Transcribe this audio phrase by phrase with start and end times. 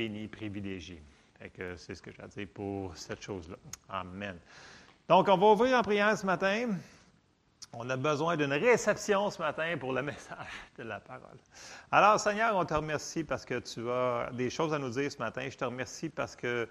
[0.00, 1.02] bénis, privilégiés.
[1.76, 3.56] c'est ce que j'ai à dire pour cette chose-là.
[3.90, 4.38] Amen.
[5.06, 6.70] Donc, on va ouvrir en prière ce matin.
[7.74, 11.38] On a besoin d'une réception ce matin pour le message de la parole.
[11.92, 15.18] Alors, Seigneur, on te remercie parce que tu as des choses à nous dire ce
[15.18, 15.46] matin.
[15.50, 16.66] Je te remercie parce que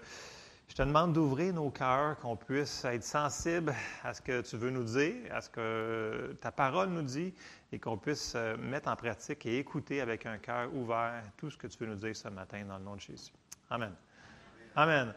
[0.66, 3.72] je te demande d'ouvrir nos cœurs, qu'on puisse être sensible
[4.02, 7.32] à ce que tu veux nous dire, à ce que ta parole nous dit,
[7.72, 11.56] et qu'on puisse euh, mettre en pratique et écouter avec un cœur ouvert tout ce
[11.56, 13.32] que tu veux nous dire ce matin dans le nom de Jésus.
[13.70, 13.92] Amen.
[14.74, 15.14] Amen.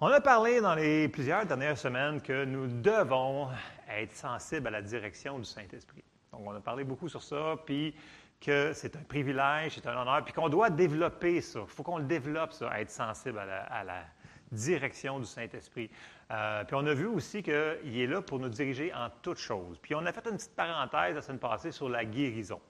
[0.00, 3.48] On a parlé dans les plusieurs dernières semaines que nous devons
[3.88, 6.02] être sensibles à la direction du Saint-Esprit.
[6.32, 7.94] Donc, on a parlé beaucoup sur ça, puis
[8.40, 11.60] que c'est un privilège, c'est un honneur, puis qu'on doit développer ça.
[11.62, 14.04] Il faut qu'on le développe, ça, à être sensible à la,
[14.52, 15.90] direction du Saint-Esprit.
[16.30, 19.78] Euh, puis on a vu aussi qu'il est là pour nous diriger en toutes choses.
[19.80, 22.60] Puis on a fait une petite parenthèse la semaine passée sur la guérison,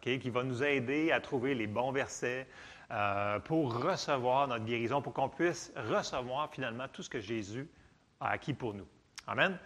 [0.00, 2.46] qui va nous aider à trouver les bons versets,
[2.90, 7.68] euh, pour recevoir notre guérison, pour qu'on puisse recevoir finalement tout ce que Jésus
[8.20, 8.86] a acquis pour nous.
[9.26, 9.58] Amen.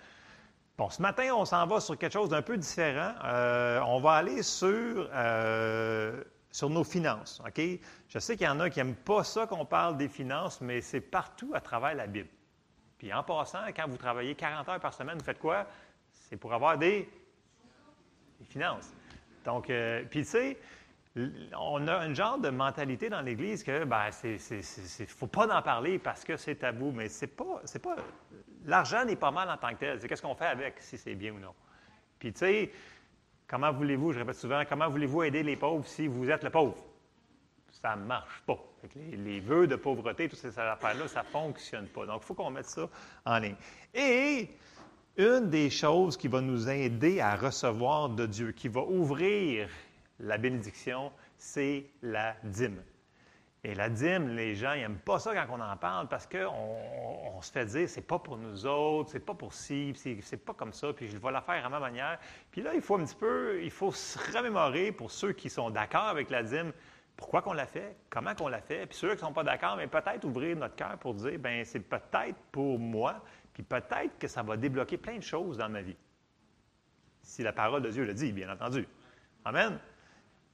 [0.76, 3.12] Bon, ce matin, on s'en va sur quelque chose d'un peu différent.
[3.24, 5.10] Euh, on va aller sur,
[6.52, 7.42] sur nos finances.
[8.08, 10.80] Je sais qu'il y en a qui n'aiment pas ça qu'on parle des finances, mais
[10.80, 12.28] c'est partout à travers la Bible.
[12.98, 15.66] Puis en passant, quand vous travaillez 40 heures par semaine, vous faites quoi?
[16.10, 17.08] C'est pour avoir des,
[18.44, 18.92] finances.
[19.44, 19.72] Donc,
[20.10, 20.58] puis tu sais,
[21.58, 25.98] on a un genre de mentalité dans l'Église que ben, c'est, faut pas en parler
[25.98, 27.96] parce que c'est tabou, mais c'est pas, c'est pas,
[28.64, 30.00] l'argent n'est pas mal en tant que tel.
[30.00, 31.54] C'est qu'est-ce qu'on fait avec, si c'est bien ou non.
[32.18, 32.72] Puis tu sais,
[33.46, 36.76] comment voulez-vous, je répète souvent, comment voulez-vous aider les pauvres si vous êtes le pauvre?
[37.80, 38.58] Ça ne marche pas.
[38.94, 42.06] Les, vœux de pauvreté, toutes ces affaires-là, ça ne fonctionne pas.
[42.06, 42.88] Donc, il faut qu'on mette ça
[43.24, 43.56] en ligne.
[43.94, 44.50] Et
[45.16, 49.68] une des choses qui va nous aider à recevoir de Dieu, qui va ouvrir
[50.18, 52.82] la bénédiction, c'est la dîme.
[53.64, 56.76] Et la dîme, les gens n'aiment pas ça quand on en parle parce qu'on
[57.36, 60.54] on, se fait dire c'est pas pour nous autres, c'est pas pour ci, c'est pas
[60.54, 62.18] comme ça, puis je vais la faire à ma manière.
[62.50, 65.70] Puis là, il faut un petit peu, il faut se remémorer pour ceux qui sont
[65.70, 66.72] d'accord avec la dîme,
[67.18, 69.76] pourquoi qu'on la fait, comment qu'on la fait, puis ceux qui ne sont pas d'accord,
[69.76, 74.28] mais peut-être ouvrir notre cœur pour dire ben c'est peut-être pour moi, puis peut-être que
[74.28, 75.96] ça va débloquer plein de choses dans ma vie.
[77.22, 78.86] Si la parole de Dieu le dit, bien entendu.
[79.44, 79.80] Amen.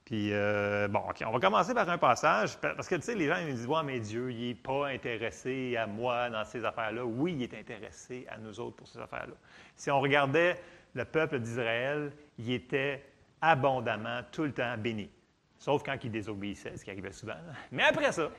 [0.05, 3.27] Puis, euh, bon, OK, on va commencer par un passage, parce que, tu sais, les
[3.27, 7.05] gens ils disent, ouais, mais Dieu, il n'est pas intéressé à moi dans ces affaires-là.
[7.05, 9.33] Oui, il est intéressé à nous autres pour ces affaires-là.
[9.75, 10.59] Si on regardait
[10.95, 13.03] le peuple d'Israël, il était
[13.41, 15.09] abondamment, tout le temps béni.
[15.57, 17.35] Sauf quand il désobéissait, ce qui arrivait souvent.
[17.71, 18.29] Mais après ça,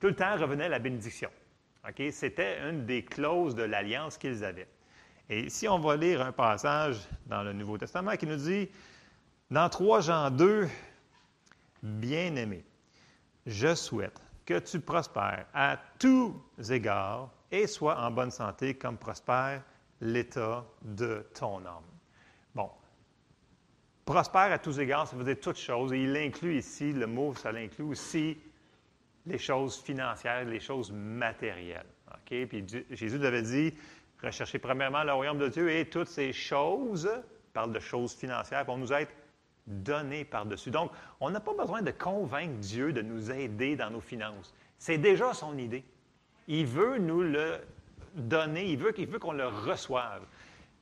[0.00, 1.30] tout le temps revenait la bénédiction.
[2.10, 4.68] C'était une des clauses de l'alliance qu'ils avaient.
[5.28, 8.68] Et si on va lire un passage dans le Nouveau Testament qui nous dit
[9.50, 10.68] dans 3 Jean 2,
[11.82, 12.64] bien-aimé,
[13.46, 16.34] je souhaite que tu prospères à tous
[16.70, 19.62] égards et sois en bonne santé comme prospère
[20.00, 21.91] l'état de ton âme.
[24.04, 25.92] Prospère à tous égards, ça veut dire toutes choses.
[25.92, 28.36] Et il inclut ici, le mot, ça l'inclut aussi
[29.26, 31.86] les choses financières, les choses matérielles.
[32.10, 32.46] OK?
[32.48, 33.74] Puis Jésus avait dit,
[34.22, 37.08] recherchez premièrement le royaume de Dieu et toutes ces choses,
[37.52, 39.12] parle de choses financières, pour nous être
[39.66, 40.70] donné par-dessus.
[40.70, 40.90] Donc,
[41.20, 44.52] on n'a pas besoin de convaincre Dieu de nous aider dans nos finances.
[44.78, 45.84] C'est déjà son idée.
[46.48, 47.60] Il veut nous le
[48.14, 50.22] donner, il veut, veut qu'on le reçoive.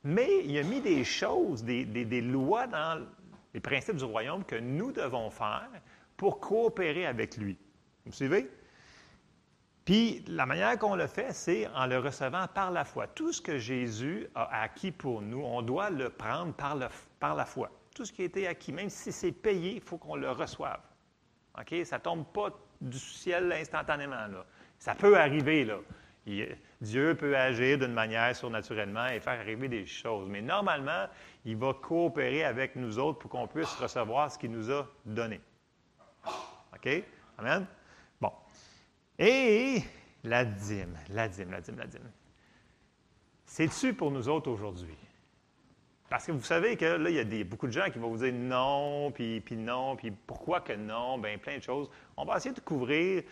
[0.02, 3.06] Mais il a mis des choses, des, des, lois dans
[3.52, 5.68] les principes du royaume que nous devons faire
[6.16, 7.58] pour coopérer avec lui.
[8.04, 8.50] Vous me suivez?
[9.84, 13.08] Puis la manière qu'on le fait, c'est en le recevant par la foi.
[13.08, 16.78] Tout ce que Jésus a acquis pour nous, on doit le prendre par,
[17.18, 19.98] par la foi tout ce qui a été acquis, même si c'est payé, il faut
[19.98, 20.80] qu'on le reçoive.
[21.58, 21.74] OK?
[21.84, 22.48] Ça ne tombe pas
[22.80, 24.26] du ciel instantanément.
[24.26, 24.46] Là.
[24.78, 25.64] Ça peut arriver.
[25.64, 25.78] Là.
[26.80, 30.28] Dieu peut agir d'une manière surnaturellement et faire arriver des choses.
[30.28, 31.06] Mais normalement,
[31.44, 35.40] il va coopérer avec nous autres pour qu'on puisse recevoir ce qu'il nous a donné.
[36.74, 37.04] OK?
[37.38, 37.66] Amen?
[38.20, 38.32] Bon.
[39.18, 39.82] Et
[40.24, 42.10] la dîme, la dîme, la dîme, la dîme.
[43.44, 44.96] C'est-tu pour nous autres aujourd'hui?
[46.08, 48.24] Parce que vous savez que là, il y a beaucoup de gens qui vont vous
[48.24, 51.90] dire non, puis, puis non, puis pourquoi que non, bien plein de choses.
[52.16, 53.22] On va essayer de couvrir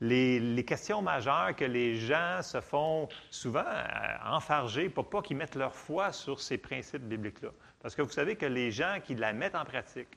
[0.00, 5.56] les, questions majeures que les gens se font souvent euh, enfarger pour pas qu'ils mettent
[5.56, 7.50] leur foi sur ces principes bibliques-là.
[7.80, 10.08] Parce que vous savez que les gens qui la mettent en pratique,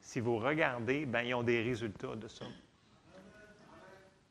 [0.00, 2.44] si vous regardez, bien, ils ont des résultats de ça.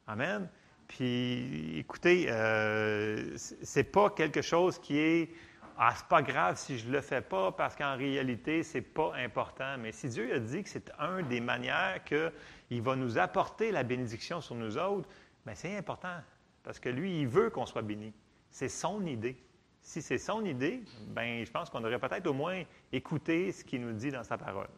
[0.07, 0.47] Amen.
[0.87, 5.29] Puis, écoutez, euh, c'est pas quelque chose qui est
[5.77, 9.13] ah, c'est pas grave si je le fais pas parce qu'en réalité, ce n'est pas
[9.15, 9.77] important.
[9.79, 13.83] Mais si Dieu a dit que c'est une des manières qu'il va nous apporter la
[13.83, 15.09] bénédiction sur nous autres,
[15.45, 16.15] bien, c'est important
[16.63, 18.13] parce que lui, il veut qu'on soit béni.
[18.49, 19.35] C'est son idée.
[19.81, 23.81] Si c'est son idée, bien, je pense qu'on devrait peut-être au moins écouter ce qu'il
[23.81, 24.69] nous dit dans sa parole.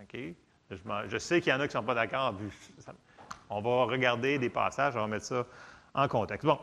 [0.00, 0.16] OK?
[0.70, 0.76] Je,
[1.08, 2.34] je sais qu'il y en a qui ne sont pas d'accord.
[3.50, 5.46] On va regarder des passages, on va mettre ça
[5.94, 6.46] en contexte.
[6.46, 6.58] Bon,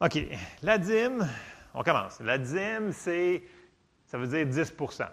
[0.00, 0.18] OK.
[0.62, 1.28] La dîme,
[1.74, 2.20] on commence.
[2.20, 3.42] La dîme, c'est,
[4.06, 5.08] ça veut dire 10%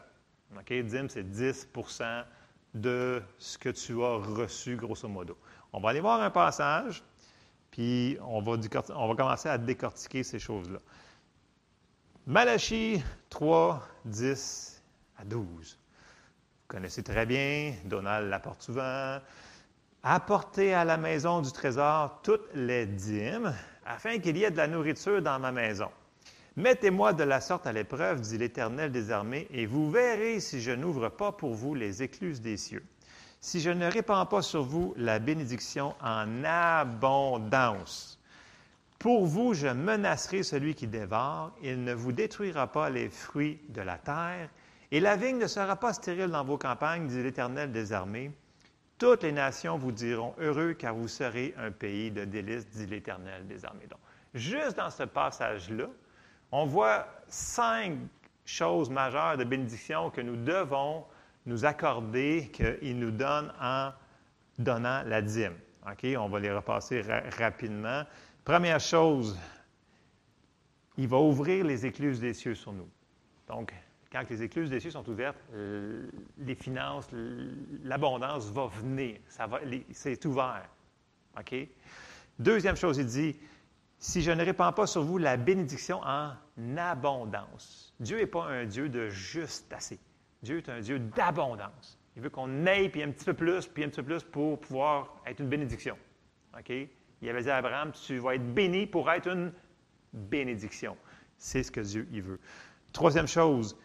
[0.58, 0.74] OK?
[0.74, 2.24] Dîme, c'est 10%
[2.74, 5.38] de ce que tu as reçu, grosso modo.
[5.74, 7.04] On va aller voir un passage,
[7.72, 8.58] puis on va,
[9.16, 10.80] commencer à décortiquer ces choses-là.
[12.28, 14.84] Malachie 3, 10
[15.18, 15.46] à 12.
[15.48, 19.20] Vous connaissez très bien, Donald l'apporte souvent.
[20.04, 23.54] Apportez à la maison du trésor toutes les dîmes,
[23.86, 25.90] afin qu'il y ait de la nourriture dans ma maison.
[26.58, 30.72] Mettez-moi de la sorte à l'épreuve, dit l'Éternel des armées, et vous verrez si je
[30.72, 32.84] n'ouvre pas pour vous les écluses des cieux.
[33.42, 38.20] Si je ne répands pas sur vous la bénédiction en abondance.
[39.00, 43.82] Pour vous, je menacerai celui qui dévore, il ne vous détruira pas les fruits de
[43.82, 44.50] la terre,
[44.92, 48.32] et la vigne ne sera pas stérile dans vos campagnes, dit l'Éternel des armées.
[48.98, 53.46] Toutes les nations vous diront heureux, car vous serez un pays de délices, dit l'Éternel
[53.46, 53.88] des armées.
[53.90, 54.00] Donc,
[54.34, 55.88] juste dans ce passage-là,
[56.52, 57.98] on voit cinq
[58.46, 61.04] choses majeures de bénédiction que nous devons
[61.46, 63.92] nous accorder, qu'il nous donne en
[64.58, 65.56] donnant la dîme.
[65.90, 66.06] OK?
[66.18, 67.04] On va les repasser
[67.38, 68.04] rapidement.
[68.44, 69.38] Première chose,
[70.98, 72.90] il va ouvrir les écluses des cieux sur nous.
[73.48, 73.74] Donc,
[74.12, 75.38] quand les écluses des cieux sont ouvertes,
[76.38, 77.08] les finances,
[77.84, 79.18] l'abondance va venir.
[79.92, 80.70] c'est ouvert.
[82.40, 83.36] Deuxième chose, il dit,
[84.06, 86.36] si je ne répands pas sur vous la bénédiction en
[86.78, 87.92] abondance.
[88.00, 90.00] Dieu n'est pas un Dieu de juste assez.
[90.44, 91.98] Dieu est un Dieu d'abondance.
[92.16, 94.60] Il veut qu'on aille, puis un petit peu plus, puis un petit peu plus pour
[94.60, 95.98] pouvoir être une bénédiction.
[96.56, 96.72] OK?
[97.22, 99.52] Il avait dit à Abraham, tu vas être béni pour être une
[100.14, 100.96] bénédiction.
[101.40, 102.40] C'est ce que Dieu y veut.
[102.94, 103.76] Troisième chose,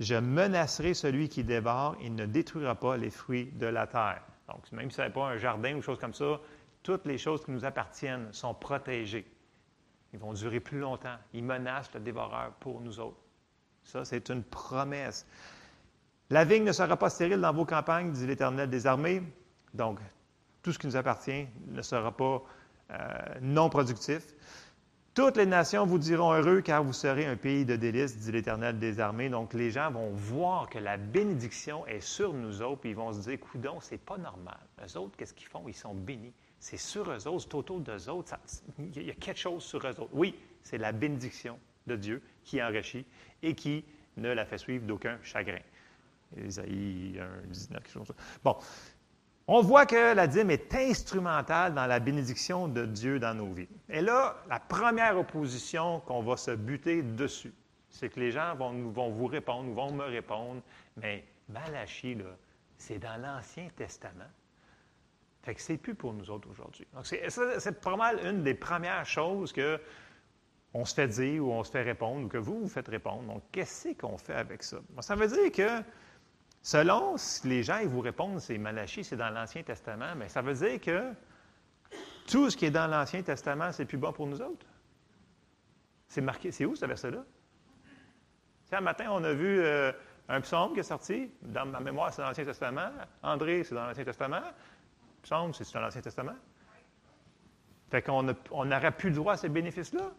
[0.00, 4.22] je menacerai celui qui dévore, il ne détruira pas les fruits de la terre.
[4.48, 6.40] Donc, même si ce n'est pas un jardin ou chose comme ça,
[6.82, 9.26] toutes les choses qui nous appartiennent sont protégées.
[10.12, 11.16] Ils vont durer plus longtemps.
[11.34, 13.20] Ils menacent le dévoreur pour nous autres.
[13.84, 15.26] Ça, c'est une promesse.
[16.30, 19.22] La vigne ne sera pas stérile dans vos campagnes, dit l'Éternel des armées.
[19.74, 19.98] Donc,
[20.62, 22.42] tout ce qui nous appartient ne sera pas
[22.90, 24.34] euh, non productif.
[25.14, 28.78] Toutes les nations vous diront heureux car vous serez un pays de délices, dit l'Éternel
[28.78, 29.28] des armées.
[29.30, 33.12] Donc, les gens vont voir que la bénédiction est sur nous autres, puis ils vont
[33.12, 34.58] se dire, coudon, c'est pas normal.
[34.84, 35.64] Eux autres, qu'est-ce qu'ils font?
[35.66, 38.34] Ils sont bénis c'est sur eux autres, c'est autour d'eux autres.
[38.78, 40.10] il y a quelque chose sur eux autres.
[40.12, 43.06] Oui, c'est la bénédiction de Dieu qui enrichit
[43.42, 43.84] et qui
[44.16, 45.60] ne la fait suivre d'aucun chagrin.
[46.36, 48.12] Isaïe 1, 19, quelque chose.
[48.44, 48.56] Bon.
[49.50, 53.68] On voit que la dîme est instrumentale dans la bénédiction de Dieu dans nos vies.
[53.88, 57.54] Et là, la première opposition qu'on va se buter dessus,
[57.88, 60.60] c'est que les gens vont, vous répondre, vont me répondre,
[60.98, 62.18] mais Malachie,
[62.76, 64.28] c'est dans l'Ancien Testament.
[65.48, 66.86] Fait que c'est plus pour nous autres aujourd'hui.
[66.92, 69.80] Donc, c'est pas mal une des premières choses que
[70.74, 73.22] on se fait dire ou on se fait répondre ou que vous vous faites répondre.
[73.22, 74.76] Donc, qu'est-ce qu'on fait avec ça?
[75.00, 75.82] ça veut dire que
[76.60, 80.42] selon si les gens ils vous répondent, c'est Malachie, c'est dans l'Ancien Testament, mais ça
[80.42, 81.14] veut dire que
[82.26, 84.66] tout ce qui est dans l'Ancien Testament, c'est plus bon pour nous autres.
[86.08, 87.24] C'est marqué, c'est où ce verset-là?
[88.72, 89.92] Un matin, on a vu euh,
[90.28, 91.30] un psaume qui est sorti.
[91.40, 92.90] Dans ma mémoire, c'est dans l'Ancien Testament.
[93.22, 94.42] André, c'est dans l'Ancien Testament
[95.24, 96.36] c'est dans l'Ancien Testament.
[97.90, 100.10] Fait qu'on n'aurait plus droit à ces bénéfices-là.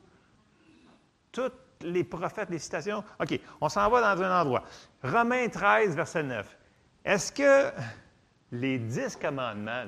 [1.31, 1.51] Tous
[1.81, 3.03] les prophètes, les citations.
[3.19, 4.63] OK, on s'en va dans un endroit.
[5.03, 6.57] Romains 13, verset 9.
[7.05, 7.71] Est-ce que
[8.51, 9.85] les dix commandements,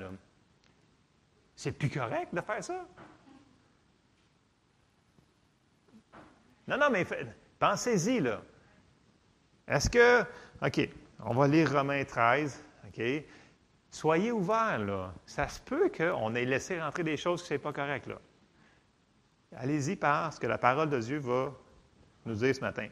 [1.56, 2.86] c'est plus correct de faire ça?
[6.68, 7.06] Non, non, mais
[7.60, 8.42] pensez-y, là.
[9.68, 10.22] Est-ce que,
[10.62, 10.90] OK,
[11.26, 13.02] on va lire Romains 13, OK?
[13.92, 15.14] Soyez ouverts, là.
[15.26, 18.16] Ça se peut qu'on ait laissé rentrer des choses qui ne sont pas correctes, là.
[19.58, 21.52] Allez-y parce que la parole de Dieu va
[22.26, 22.88] nous dire ce matin.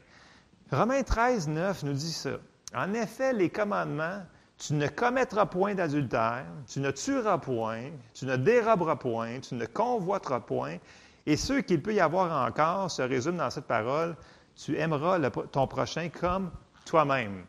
[0.71, 2.31] Romains 13, 9 nous dit ça.
[2.75, 4.23] En effet, les commandements,
[4.57, 9.65] tu ne commettras point d'adultère, tu ne tueras point, tu ne déroberas point, tu ne
[9.65, 10.77] convoiteras point,
[11.25, 14.17] et ce qu'il peut y avoir encore se résume dans cette parole,
[14.55, 15.17] tu aimeras
[15.51, 16.51] ton prochain comme
[16.85, 17.45] toi-même.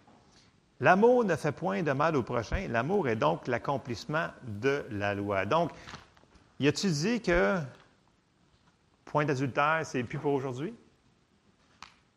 [0.80, 2.66] L'amour ne fait point de mal au prochain.
[2.68, 5.44] L'amour est donc l'accomplissement de la loi.
[5.44, 5.72] Donc,
[6.58, 7.58] y a-tu dit que
[9.04, 10.74] point d'adultère, c'est plus pour aujourd'hui?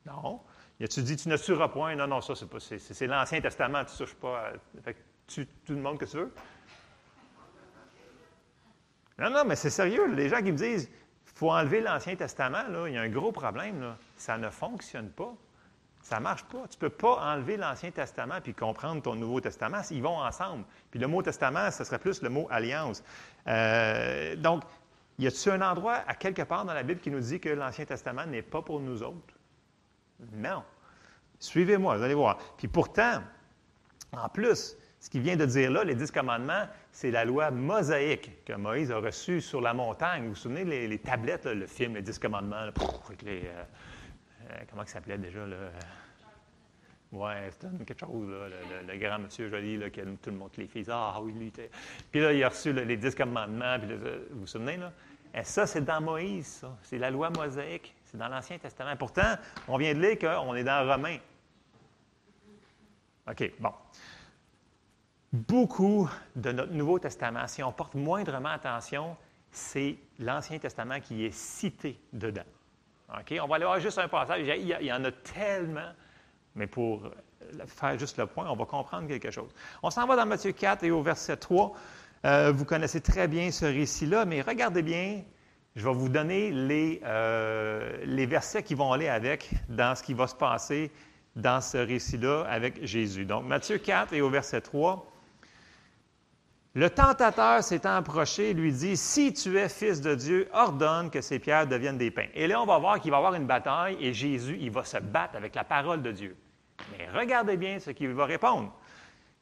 [0.05, 0.39] Non.
[0.79, 1.95] Y a-tu dit, tu ne tueras point?
[1.95, 4.53] Non, non, ça, c'est, pas, c'est, l'Ancien Testament, tu ne touches pas.
[5.27, 6.33] tu tout le monde que tu veux.
[9.19, 10.07] Non, non, mais c'est sérieux.
[10.13, 10.89] Les gens qui me disent,
[11.35, 13.95] faut enlever l'Ancien Testament, il y a un gros problème.
[14.15, 15.33] Ça ne fonctionne pas.
[16.03, 16.67] Ça ne marche pas.
[16.69, 19.79] Tu ne peux pas enlever l'Ancien Testament puis comprendre ton Nouveau Testament.
[19.89, 20.65] Ils vont ensemble.
[20.91, 23.01] Puis le mot Testament, ce serait plus le mot alliance.
[23.47, 24.63] Euh, donc,
[25.17, 27.85] y a-t-il un endroit à quelque part dans la Bible qui nous dit que l'Ancien
[27.85, 29.33] Testament n'est pas pour nous autres?
[30.33, 30.63] Non.
[31.39, 32.37] Suivez-moi, vous allez voir.
[32.57, 33.21] Puis pourtant,
[34.11, 38.43] en plus, ce qu'il vient de dire là, les dix commandements, c'est la loi mosaïque
[38.43, 40.23] que Moïse a reçue sur la montagne.
[40.23, 43.63] Vous vous souvenez, les, tablettes, le film, les dix commandements, avec les, euh,
[44.69, 45.45] comment ça s'appelait déjà?
[45.45, 45.57] Là?
[47.11, 48.47] Oui, c'était quelque chose, là,
[48.87, 50.85] le, grand monsieur joli, là, qui a tout le monde les filles.
[50.89, 51.69] Ah était.
[52.11, 53.77] Puis là, il a reçu les dix commandements.
[54.31, 54.91] Vous vous souvenez, là?
[55.35, 56.75] Et ça, c'est dans Moïse, ça.
[56.81, 57.93] C'est la loi mosaïque.
[58.03, 58.95] C'est dans l'Ancien Testament.
[58.95, 59.35] Pourtant,
[59.67, 61.17] on vient de lire qu'on est dans Romain.
[63.29, 63.71] OK, bon.
[65.31, 69.17] Beaucoup de notre Nouveau Testament, si on porte moindrement attention,
[69.51, 72.43] c'est l'Ancien Testament qui est cité dedans.
[73.41, 74.41] On va aller voir juste un passage.
[74.41, 75.91] Il y, en a tellement,
[76.55, 77.09] mais pour
[77.67, 79.49] faire juste le point, on va comprendre quelque chose.
[79.81, 81.73] On s'en va dans Matthieu 4 et au verset 3.
[82.25, 85.21] Euh, vous connaissez très bien ce récit-là, mais regardez bien,
[85.75, 90.13] je vais vous donner les, euh, les versets qui vont aller avec dans ce qui
[90.13, 90.91] va se passer
[91.35, 93.25] dans ce récit-là avec Jésus.
[93.25, 95.12] Donc, Matthieu 4 et au verset 3.
[96.75, 101.37] Le tentateur s'étant approché lui dit, Si tu es fils de Dieu, ordonne que ces
[101.37, 102.29] pierres deviennent des pains.
[102.33, 104.83] Et là, on va voir qu'il va y avoir une bataille et Jésus, il va
[104.83, 106.35] se battre avec la parole de Dieu.
[106.91, 108.73] Mais regardez bien ce qu'il va répondre.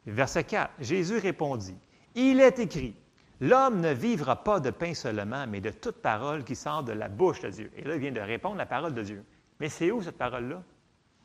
[0.05, 1.77] Verset 4, Jésus répondit,
[2.15, 2.95] Il est écrit,
[3.39, 7.07] L'homme ne vivra pas de pain seulement, mais de toute parole qui sort de la
[7.07, 7.71] bouche de Dieu.
[7.75, 9.23] Et là, il vient de répondre la parole de Dieu.
[9.59, 10.61] Mais c'est où cette parole-là?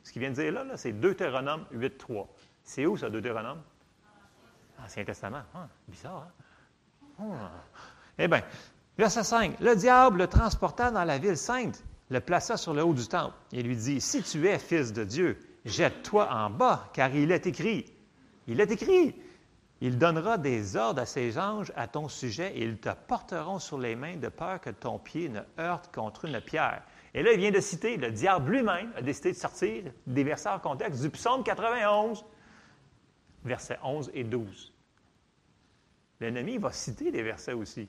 [0.05, 2.27] Ce qu'il vient de dire là, c'est Deutéronome 8.3.
[2.63, 3.61] C'est où ça, Deutéronome?
[4.85, 5.43] Ancien Testament.
[5.55, 6.29] Ah, bizarre,
[7.19, 7.25] hein?
[7.25, 7.51] Ah.
[8.19, 8.43] Eh bien,
[8.97, 9.61] verset 5.
[9.61, 13.35] Le diable le transporta dans la ville sainte, le plaça sur le haut du temple
[13.53, 17.47] et lui dit Si tu es fils de Dieu, jette-toi en bas, car il est
[17.47, 17.87] écrit.
[18.47, 19.15] Il est écrit.
[19.83, 23.79] Il donnera des ordres à ses anges à ton sujet et ils te porteront sur
[23.79, 26.83] les mains de peur que ton pied ne heurte contre une pierre.
[27.13, 30.49] Et là, il vient de citer, le diable lui-même a décidé de sortir des versets
[30.49, 32.25] en contexte du psaume 91,
[33.47, 34.73] versets 11 et 12.
[36.21, 37.89] L'ennemi va citer des versets aussi.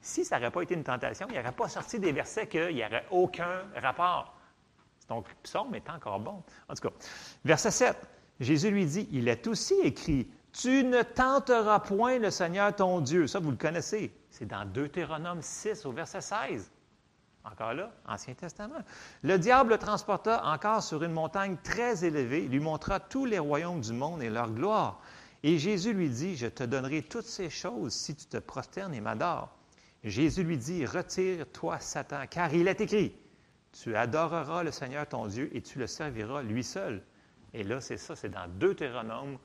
[0.00, 2.84] Si ça n'aurait pas été une tentation, il n'aurait pas sorti des versets qu'il n'y
[2.84, 4.34] aurait aucun rapport.
[5.08, 6.42] Donc, le psaume est encore bon.
[6.68, 6.94] En tout cas,
[7.44, 7.96] verset 7,
[8.40, 13.26] Jésus lui dit, il est aussi écrit, tu ne tenteras point le Seigneur ton Dieu.
[13.26, 14.12] Ça, vous le connaissez.
[14.30, 16.70] C'est dans Deutéronome 6 au verset 16.
[17.44, 18.82] Encore là, Ancien Testament.
[19.22, 23.80] Le diable le transporta encore sur une montagne très élevée, lui montra tous les royaumes
[23.80, 25.00] du monde et leur gloire.
[25.42, 29.00] Et Jésus lui dit, je te donnerai toutes ces choses si tu te prosternes et
[29.00, 29.48] m'adores.
[30.04, 33.14] Jésus lui dit, retire-toi, Satan, car il est écrit,
[33.72, 37.02] tu adoreras le Seigneur ton Dieu et tu le serviras lui seul.
[37.54, 39.38] Et là, c'est ça, c'est dans Deutéronome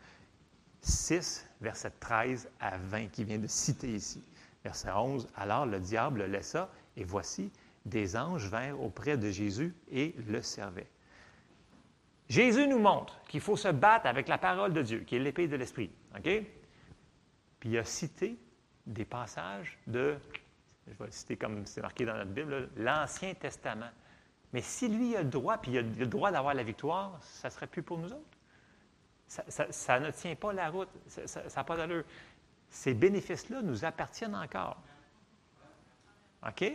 [0.81, 4.21] 6, verset 13 à 20, qui vient de citer ici.
[4.63, 7.51] Verset 11, alors le diable le laissa, et voici,
[7.85, 10.89] des anges vinrent auprès de Jésus et le servaient.
[12.29, 15.47] Jésus nous montre qu'il faut se battre avec la parole de Dieu, qui est l'épée
[15.47, 15.91] de l'Esprit.
[16.15, 16.29] OK?
[17.59, 18.37] Puis il a cité
[18.85, 20.17] des passages de,
[20.87, 23.91] je vais citer comme c'est marqué dans notre Bible, l'Ancien Testament.
[24.51, 27.49] Mais si lui a le droit, puis il a le droit d'avoir la victoire, ça
[27.49, 28.37] ne serait plus pour nous autres.
[29.27, 30.89] Ça, ne tient pas la route.
[31.07, 32.03] Ça n'a pas d'allure.
[32.69, 34.77] Ces bénéfices-là nous appartiennent encore.
[36.47, 36.71] OK?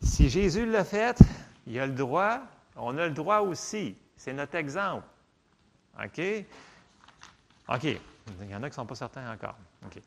[0.00, 1.18] Si Jésus l'a fait,
[1.66, 2.40] il a le droit,
[2.76, 3.96] on a le droit aussi.
[4.16, 5.06] C'est notre exemple.
[6.02, 6.20] OK?
[7.68, 7.84] OK.
[7.84, 9.56] Il y en a qui ne sont pas certains encore.
[9.84, 10.00] OK.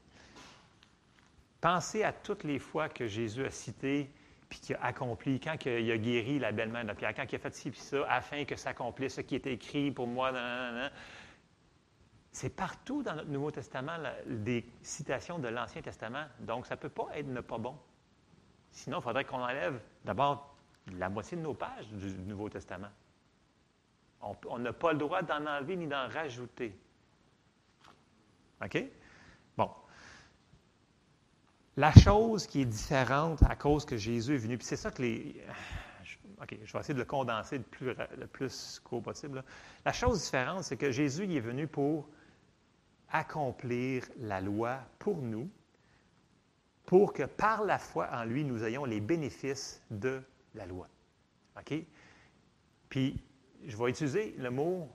[1.61, 4.09] Pensez à toutes les fois que Jésus a cité
[4.49, 7.39] puis qui a accompli, quand il a guéri la belle-mère de Pierre, quand il a
[7.39, 10.31] fait ci puis ça, afin que s'accomplisse ce qui est écrit pour moi.
[12.31, 13.97] C'est partout dans notre Nouveau Testament
[14.27, 16.25] des citations de l'Ancien Testament.
[16.39, 17.75] Donc, ça ne peut pas être ne pas bon.
[18.73, 20.55] Sinon, il faudrait qu'on enlève d'abord
[20.91, 22.89] la moitié de nos pages du Nouveau Testament.
[24.21, 26.75] On n'a pas le droit d'en enlever ni d'en rajouter.
[28.63, 28.83] OK?
[29.57, 29.69] Bon.
[31.75, 35.01] La chose qui est différente à cause que Jésus est venu, puis c'est ça que
[35.01, 35.35] les.
[36.41, 39.43] OK, je vais essayer de le condenser le plus, court possible.
[39.85, 42.07] La chose différente, c'est que Jésus est venu pour
[43.09, 45.49] accomplir la loi pour nous,
[46.85, 50.21] pour que par la foi en lui, nous ayons les bénéfices de
[50.55, 50.87] la loi.
[51.57, 51.73] OK?
[52.89, 53.21] Puis,
[53.65, 54.89] je vais utiliser le mot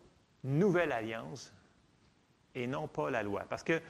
[0.44, 1.52] nouvelle alliance
[2.54, 3.44] et non pas la loi.
[3.48, 3.80] Parce que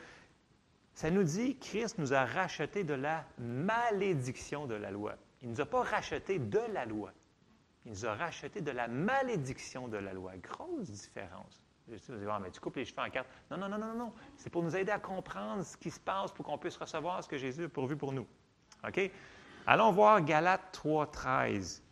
[0.95, 5.14] ça nous dit, Christ nous a racheté de la malédiction de la loi.
[5.43, 7.12] Il ne nous a pas racheté de la loi.
[7.85, 10.37] Il nous a racheté de la malédiction de la loi.
[10.38, 11.62] Grosse différence.
[12.40, 13.28] Mais tu coupes les cheveux en quatre.
[13.50, 14.12] Non, non, non, non, non.
[14.37, 17.28] C'est pour nous aider à comprendre ce qui se passe pour qu'on puisse recevoir ce
[17.28, 18.26] que Jésus a pourvu pour nous.
[18.87, 19.11] OK?
[19.66, 21.83] Allons voir Galates 3, 13.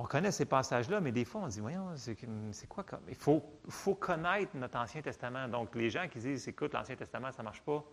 [0.00, 3.00] On connaît ces passages-là, mais des fois, on dit, voyons, c'est quoi comme.
[3.08, 3.42] Il faut,
[3.96, 5.48] connaître notre Ancien Testament.
[5.48, 7.84] Donc, les gens qui disent, écoute, l'Ancien Testament, ça ne marche pas,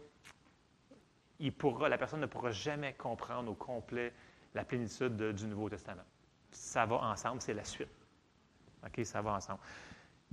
[1.58, 4.14] pourra, la personne ne pourra jamais comprendre au complet
[4.54, 6.04] la plénitude du Nouveau Testament.
[6.52, 8.05] Ça va ensemble, c'est la suite.
[8.86, 9.60] OK, ça va ensemble.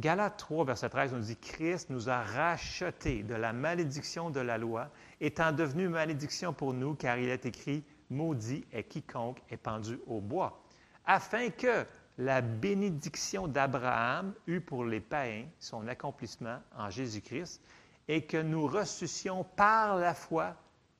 [0.00, 4.58] Galates 3, verset 13 nous dit Christ nous a rachetés de la malédiction de la
[4.58, 4.88] loi,
[5.20, 10.20] étant devenu malédiction pour nous, car il est écrit Maudit est quiconque est pendu au
[10.20, 10.62] bois
[11.06, 11.86] afin que
[12.18, 17.62] la bénédiction d'Abraham eût pour les païens son accomplissement en Jésus-Christ
[18.08, 20.54] et que nous ressuscions par la foi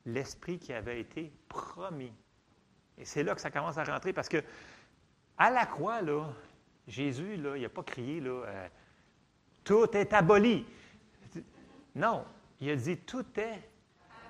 [0.06, 2.12] l'Esprit qui avait été promis.
[2.98, 4.42] Et c'est là que ça commence à rentrer parce que
[5.38, 6.26] à la croix, là,
[6.92, 8.68] Jésus, là, il n'a pas crié là, euh,
[9.64, 10.66] Tout est aboli.
[11.94, 12.22] Non,
[12.60, 13.70] il a dit Tout est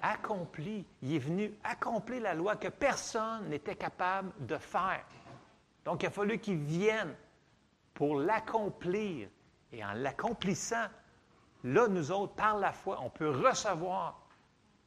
[0.00, 0.87] accompli.
[1.02, 5.04] Il est venu accomplir la loi que personne n'était capable de faire.
[5.85, 7.16] Donc, il a fallu qu'il vienne
[7.95, 9.28] pour l'accomplir.
[9.73, 10.87] Et en l'accomplissant,
[11.64, 14.25] là, nous autres, par la foi, on peut recevoir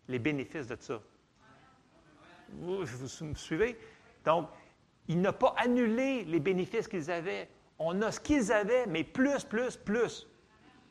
[0.08, 1.02] les bénéfices de ça.
[2.54, 3.78] Vous, vous me suivez?
[4.24, 4.48] Donc,
[5.10, 7.50] il n'a pas annulé les bénéfices qu'ils avaient.
[7.80, 10.28] On a ce qu'ils avaient, mais plus, plus, plus.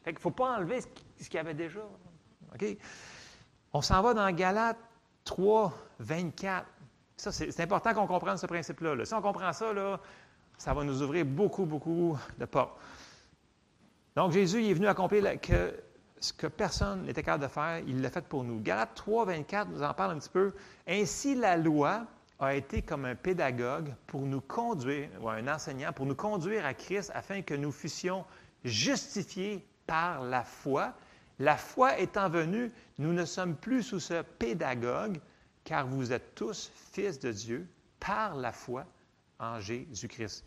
[0.02, 1.80] Fait qu'il ne faut pas enlever ce qu'il y avait déjà.
[3.72, 4.78] On s'en va dans Galates
[5.24, 6.66] 3, 24.
[7.16, 9.04] Ça, c'est important qu'on comprenne ce principe-là.
[9.04, 9.72] Si on comprend ça,
[10.58, 12.78] ça va nous ouvrir beaucoup, beaucoup de portes.
[14.14, 15.24] Donc, Jésus est venu accomplir
[16.20, 18.60] ce que personne n'était capable de faire, il l'a fait pour nous.
[18.60, 20.54] Galates 3, 24 nous en parle un petit peu.
[20.86, 22.06] Ainsi, la loi
[22.38, 26.74] a été comme un pédagogue pour nous conduire, ou un enseignant, pour nous conduire à
[26.74, 28.24] Christ afin que nous fussions
[28.64, 30.94] justifiés par la foi.
[31.38, 35.18] La foi étant venue, nous ne sommes plus sous ce pédagogue,
[35.64, 37.66] car vous êtes tous fils de Dieu
[38.00, 38.84] par la foi
[39.38, 40.44] en Jésus-Christ.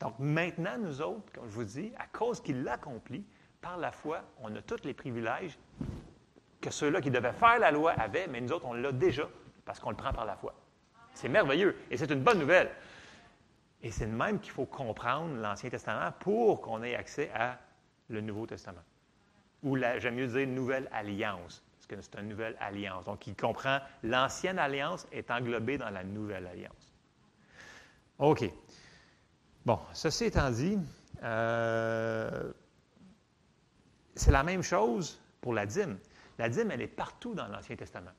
[0.00, 3.24] Donc maintenant, nous autres, comme je vous dis, à cause qu'il l'accomplit,
[3.60, 5.56] par la foi, on a tous les privilèges
[6.60, 9.28] que ceux-là qui devaient faire la loi avaient, mais nous autres, on l'a déjà
[9.64, 10.54] parce qu'on le prend par la foi.
[11.14, 12.70] C'est merveilleux et c'est une bonne nouvelle.
[13.82, 17.58] Et c'est de même qu'il faut comprendre l'Ancien Testament pour qu'on ait accès à
[18.08, 18.82] le Nouveau Testament.
[19.62, 23.06] Ou, j'aime mieux dire, Nouvelle Alliance parce que c'est une nouvelle alliance.
[23.06, 26.92] Donc, il comprend l'ancienne alliance est englobée dans la nouvelle alliance.
[28.18, 28.44] OK.
[29.66, 30.78] Bon, ceci étant dit,
[31.24, 32.52] euh,
[34.14, 35.98] c'est la même chose pour la dîme.
[36.38, 38.12] La dîme, elle est partout dans l'Ancien Testament.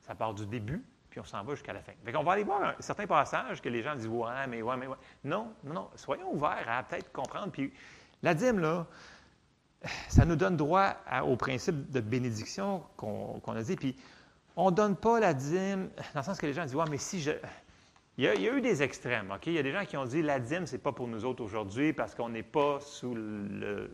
[0.00, 1.92] Ça part du début, puis on s'en va jusqu'à la fin.
[2.04, 4.86] Fait qu'on va aller voir certains passages que les gens disent Ouais, mais ouais, mais
[4.86, 4.96] ouais.
[5.24, 5.90] Non, non, non.
[5.96, 7.50] Soyons ouverts à peut-être comprendre.
[7.50, 7.72] Puis
[8.22, 8.86] la dîme, là,
[10.08, 13.76] ça nous donne droit au principe de bénédiction qu'on a dit.
[13.76, 13.96] Puis,
[14.56, 16.98] on ne donne pas la dîme, dans le sens que les gens disent, ouais, mais
[16.98, 17.32] si je.
[18.18, 19.46] Il y, a, eu des extrêmes, OK?
[19.46, 21.24] Il y a des gens qui ont dit, la dîme, ce n'est pas pour nous
[21.24, 23.90] autres aujourd'hui parce qu'on n'est pas sous le.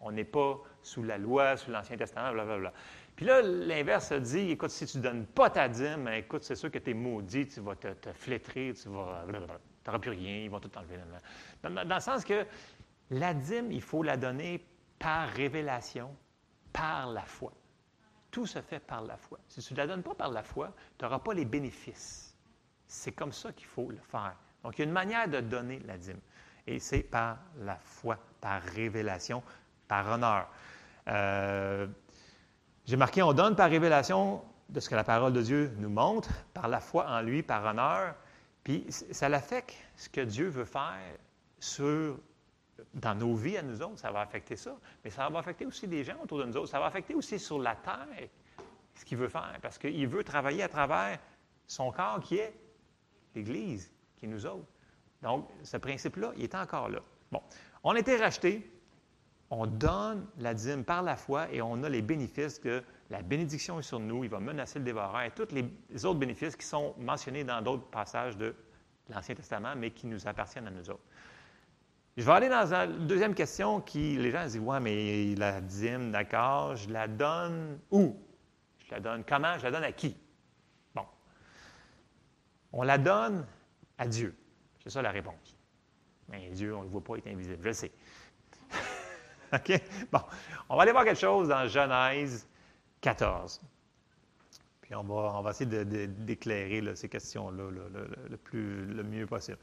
[0.00, 2.72] On n'est pas sous la loi, sous l'Ancien Testament, blablabla.
[3.18, 6.44] Puis là, l'inverse se dit, écoute, si tu ne donnes pas ta dîme, ben, écoute,
[6.44, 9.24] c'est sûr que tu es maudit, tu vas te, flétrer, tu vas.
[9.84, 10.98] N'auras plus rien, ils vont tout enlever.
[11.60, 12.46] Dans, dans le sens que
[13.10, 14.64] la dîme, il faut la donner
[15.00, 16.14] par révélation,
[16.72, 17.52] par la foi.
[18.30, 19.40] Tout se fait par la foi.
[19.48, 22.36] Si tu ne la donnes pas par la foi, tu n'auras pas les bénéfices.
[22.86, 24.36] C'est comme ça qu'il faut le faire.
[24.62, 26.20] Donc, il y a une manière de donner la dîme.
[26.68, 29.42] Et c'est par la foi, par révélation,
[29.88, 30.48] par honneur.
[31.08, 31.88] Euh,
[32.88, 36.30] j'ai marqué, on donne par révélation de ce que la parole de Dieu nous montre,
[36.54, 38.14] par la foi en lui, par honneur.
[38.64, 40.98] Puis ça l'affecte ce que Dieu veut faire
[42.94, 44.74] dans nos vies à nous autres, ça va affecter ça.
[45.04, 46.70] Mais ça va affecter aussi des gens autour de nous autres.
[46.70, 48.06] Ça va affecter aussi sur la terre
[48.94, 49.58] ce qu'il veut faire.
[49.60, 51.18] Parce qu'il veut travailler à travers
[51.66, 52.54] son corps qui est
[53.34, 54.66] l'Église, qui est nous autres.
[55.20, 57.00] Donc, ce principe-là, il est encore là.
[57.30, 57.42] Bon,
[57.84, 58.77] on a été rachetés.
[59.50, 63.78] On donne la dîme par la foi et on a les bénéfices que la bénédiction
[63.78, 66.94] est sur nous, il va menacer le dévoreur et tous les autres bénéfices qui sont
[66.98, 68.54] mentionnés dans d'autres passages de
[69.08, 71.04] l'Ancien Testament, mais qui nous appartiennent à nous autres.
[72.18, 76.10] Je vais aller dans la deuxième question qui, les gens disent, ouais, mais la dîme,
[76.10, 78.16] d'accord, je la donne où?
[78.84, 79.56] Je la donne comment?
[79.56, 80.16] Je la donne à qui?
[80.94, 81.06] Bon.
[82.72, 83.46] On la donne
[83.96, 84.34] à Dieu.
[84.82, 85.56] C'est ça la réponse.
[86.28, 87.58] Mais Dieu, on ne le voit pas, il est invisible.
[87.60, 87.92] Je le sais.
[89.52, 89.80] OK?
[90.12, 90.20] Bon,
[90.68, 92.46] on va aller voir quelque chose dans Genèse
[93.00, 93.60] 14.
[94.82, 97.70] Puis on va, on va essayer d'éclairer ces questions-là
[98.30, 99.58] le, plus, le mieux possible.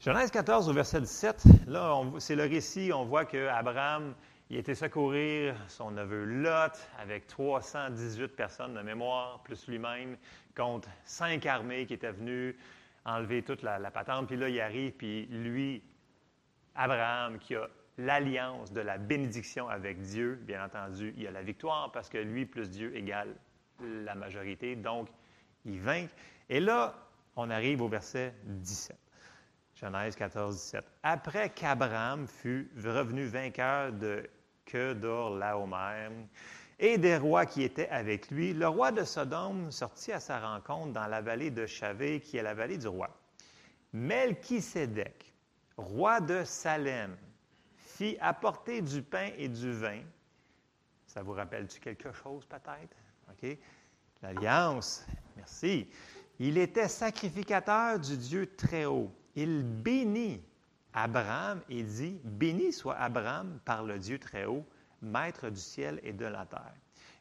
[0.00, 4.14] Genèse 14 au verset 17, là, c'est le récit, on voit qu'Abraham,
[4.50, 10.16] il était secourir son neveu Lot avec 318 personnes de mémoire, plus lui-même,
[10.56, 12.56] contre cinq armées qui étaient venues
[13.04, 14.26] enlever toute la, la patente.
[14.26, 15.82] Puis là, il arrive, puis lui,
[16.74, 21.90] Abraham, qui a l'alliance de la bénédiction avec Dieu, bien entendu, il a la victoire
[21.92, 23.34] parce que lui plus Dieu égale
[23.80, 24.76] la majorité.
[24.76, 25.08] Donc,
[25.64, 26.08] il vainc.
[26.48, 26.94] Et là,
[27.36, 28.96] on arrive au verset 17.
[29.74, 30.84] Genèse 14, 17.
[31.02, 34.28] Après qu'Abraham fut revenu vainqueur de
[34.64, 36.10] Kedor-Laomer
[36.78, 40.92] et des rois qui étaient avec lui, le roi de Sodome sortit à sa rencontre
[40.92, 43.10] dans la vallée de Chavé, qui est la vallée du roi.
[43.92, 45.34] Melchisédek,
[45.76, 47.16] roi de Salem,
[47.96, 50.00] fit apporter du pain et du vin.
[51.06, 53.58] Ça vous rappelle-tu quelque chose peut-être?
[54.22, 55.04] L'alliance,
[55.36, 55.88] merci.
[56.38, 60.42] Il était sacrificateur du Dieu très haut il bénit
[60.94, 64.64] Abraham et dit, Béni soit Abraham par le Dieu très haut,
[65.02, 66.74] maître du ciel et de la terre.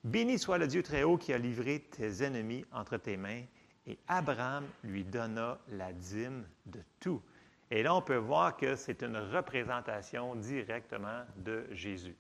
[0.06, 3.44] Béni soit le Dieu très haut qui a livré tes ennemis entre tes mains.
[3.86, 7.22] Et Abraham lui donna la dîme de tout.
[7.72, 12.16] Et là, on peut voir que c'est une représentation directement de Jésus.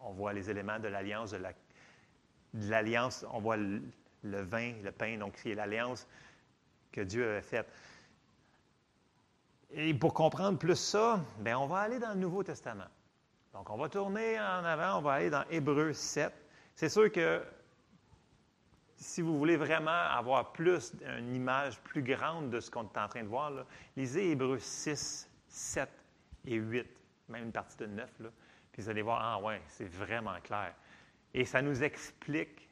[0.00, 3.82] On voit les éléments de l'alliance, de on voit le,
[4.22, 6.06] le, vin, le pain, donc c'est l'alliance
[6.92, 7.68] que Dieu avait faite.
[9.70, 12.86] Et pour comprendre plus ça, bien, on va aller dans le Nouveau Testament.
[13.52, 16.32] Donc, on va tourner en avant, on va aller dans Hébreu 7.
[16.74, 17.42] C'est sûr que
[18.96, 23.08] si vous voulez vraiment avoir plus, une image plus grande de ce qu'on est en
[23.08, 23.52] train de voir,
[23.96, 25.88] lisez Hébreu 6, 7
[26.46, 26.86] et 8,
[27.28, 28.28] même une partie de 9, là,
[28.72, 30.74] puis vous allez voir, ah ouais, c'est vraiment clair.
[31.34, 32.68] Et ça nous explique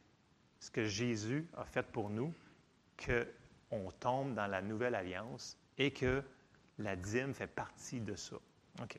[0.58, 2.32] ce que Jésus a fait pour nous,
[3.04, 6.22] qu'on tombe dans la nouvelle alliance et que
[6.78, 8.37] la dîme fait partie de ça.
[8.82, 8.98] OK.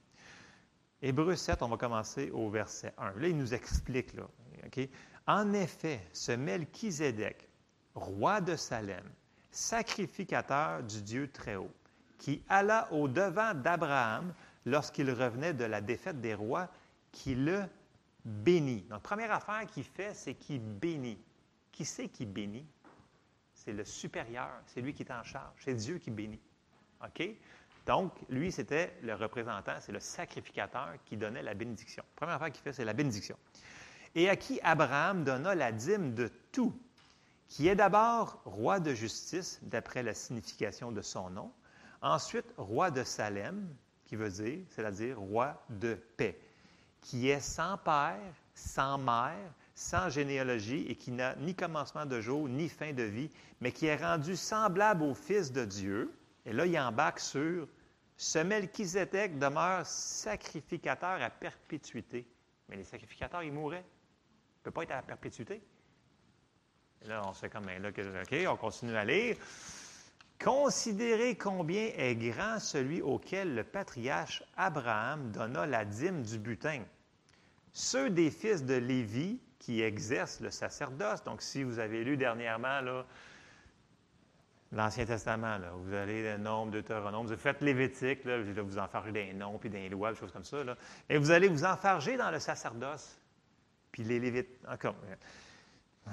[1.02, 3.14] Hébreu 7, on va commencer au verset 1.
[3.20, 4.24] Là, il nous explique, là,
[4.66, 4.88] OK?
[5.28, 7.48] En effet, ce Melchizedek,
[7.96, 9.04] roi de Salem,
[9.52, 11.74] sacrificateur du Dieu très haut,
[12.20, 14.34] qui alla au-devant d'Abraham
[14.66, 16.70] lorsqu'il revenait de la défaite des rois,
[17.12, 17.64] qui le
[18.24, 18.82] bénit.
[18.90, 21.20] Donc, première affaire qu'il fait, c'est qu'il bénit.
[21.72, 22.66] Qui c'est qui bénit?
[23.54, 26.42] C'est le supérieur, c'est lui qui est en charge, c'est Dieu qui bénit.
[27.04, 27.24] OK?
[27.86, 32.04] Donc, lui, c'était le représentant, c'est le sacrificateur qui donnait la bénédiction.
[32.16, 33.38] Première affaire qu'il fait, c'est la bénédiction.
[34.16, 36.74] Et à qui Abraham donna la dîme de tout,
[37.48, 41.52] qui est d'abord roi de justice, d'après la signification de son nom,
[42.02, 43.68] ensuite roi de Salem,
[44.06, 46.40] qui veut dire, c'est-à-dire roi de paix,
[47.02, 52.48] qui est sans père, sans mère, sans généalogie et qui n'a ni commencement de jour,
[52.48, 56.12] ni fin de vie, mais qui est rendu semblable au Fils de Dieu.
[56.46, 57.68] Et là, il embarque sur
[58.18, 62.26] ce Melchizedek demeure sacrificateur à perpétuité.
[62.70, 63.86] Mais les sacrificateurs, ils mouraient.
[64.66, 65.62] Ne peut pas être à perpétuité.
[67.04, 69.38] Et là, on se fait comme, là, OK, on continue à lire.
[70.44, 76.82] Considérez combien est grand celui auquel le patriarche Abraham donna la dîme du butin.
[77.74, 81.24] Ceux des fils de Lévi qui exercent le sacerdoce.
[81.24, 82.82] Donc, si vous avez lu dernièrement,
[84.72, 85.60] l'Ancien Testament.
[85.76, 89.90] Vous allez le nombre, Deutéronome, vous faites Lévitique, là, vous enfargez des noms, puis des
[89.90, 90.58] lois, des choses comme ça.
[91.08, 93.18] Et vous allez vous enfarger dans le sacerdoce,
[93.96, 94.60] puis les Lévites.
[94.68, 94.98] Encore.
[96.06, 96.12] Ah,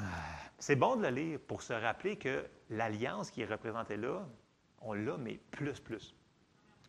[0.61, 4.25] c'est bon de le lire pour se rappeler que l'alliance qui est représentée là,
[4.83, 6.15] on l'a, mais plus, plus.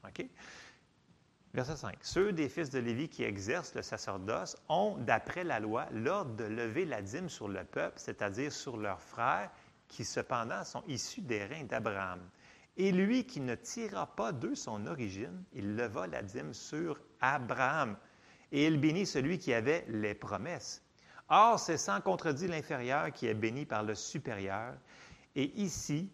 [0.05, 0.23] OK?
[1.55, 1.97] Verset 5.
[2.01, 6.43] Ceux des fils de Lévi qui exercent le sacerdoce ont, d'après la loi, l'ordre de
[6.43, 9.49] lever la dîme sur le peuple, c'est-à-dire sur leurs frères
[9.87, 12.21] qui cependant sont issus des reins d'Abraham.
[12.77, 17.97] Et lui qui ne tira pas d'eux son origine, il leva la dîme sur Abraham.
[18.53, 20.81] Et il bénit celui qui avait les promesses.
[21.27, 24.75] Or, c'est sans contredit l'inférieur qui est béni par le supérieur.
[25.35, 26.09] Et ici,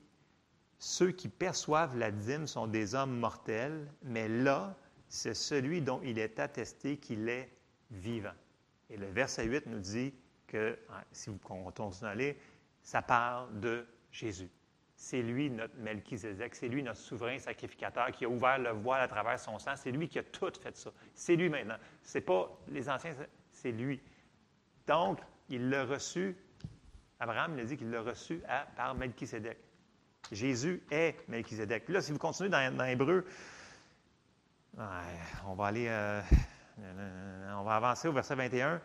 [0.80, 4.76] ceux qui perçoivent la dîme sont des hommes mortels, mais là,
[5.10, 7.52] c'est celui dont il est attesté qu'il est
[7.92, 8.36] vivant.
[8.90, 10.14] Et le verset 8 nous dit
[10.48, 12.36] que, hein, si vous continuez à lire,
[12.82, 14.50] ça parle de Jésus.
[15.02, 19.08] C'est lui notre Melchizedek, c'est lui notre souverain sacrificateur qui a ouvert le voile à
[19.08, 19.72] travers son sang.
[19.78, 20.92] C'est lui qui a tout fait ça.
[21.16, 21.78] C'est lui maintenant.
[22.04, 23.14] Ce n'est pas les anciens,
[23.50, 24.02] c'est lui.
[24.86, 26.36] Donc, il l'a reçu,
[27.18, 28.42] Abraham il a dit qu'il l'a reçu
[28.76, 29.58] par Melchizedek.
[30.34, 31.88] Jésus est Melchizedek.
[31.88, 33.26] Là, si vous continuez dans, dans Hébreu,
[34.78, 35.88] on va aller.
[35.88, 36.22] Euh,
[37.58, 38.82] on va avancer au verset 21.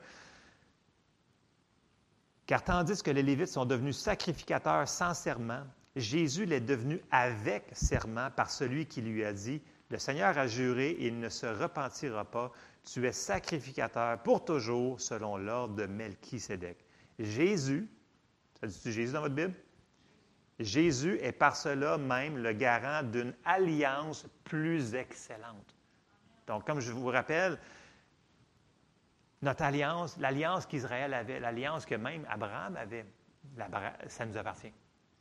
[2.47, 5.65] Car tandis que les Lévites sont devenus sacrificateurs sans serment,
[5.97, 10.97] Jésus l'est devenu avec serment par celui qui lui a dit Le Seigneur a juré
[10.99, 12.51] il ne se repentira pas.
[12.85, 16.85] Tu es sacrificateur pour toujours selon l'ordre de Melchisédek.
[17.19, 17.89] Jésus,
[18.61, 19.55] ça dit Jésus dans votre Bible?
[20.59, 25.75] Jésus est par cela même le garant d'une alliance plus excellente.
[26.47, 27.59] Donc, comme je vous rappelle,
[29.43, 33.05] notre alliance, l'alliance qu'Israël avait, l'alliance que même Abraham avait,
[34.09, 34.73] ça nous appartient.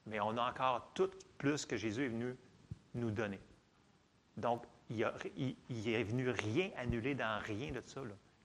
[0.05, 2.35] Mais on a encore tout plus que Jésus est venu
[2.95, 3.39] nous donner.
[4.37, 8.01] Donc, il, est venu rien annuler dans rien de ça.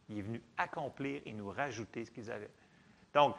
[0.09, 2.51] Il est venu accomplir et nous rajouter ce qu'ils avaient.
[3.15, 3.37] Donc,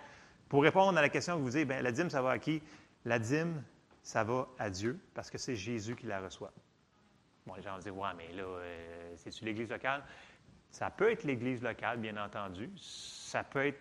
[0.47, 2.61] pour répondre à la question que vous dites, bien, la dîme, ça va à qui?
[3.05, 3.63] La dîme,
[4.01, 6.51] ça va à Dieu parce que c'est Jésus qui la reçoit.
[7.45, 10.03] Bon, les gens vont dire, ouais, mais là, euh, c'est-tu l'Église locale?
[10.71, 12.69] Ça peut être l'Église locale, bien entendu.
[12.77, 13.79] Ça peut être,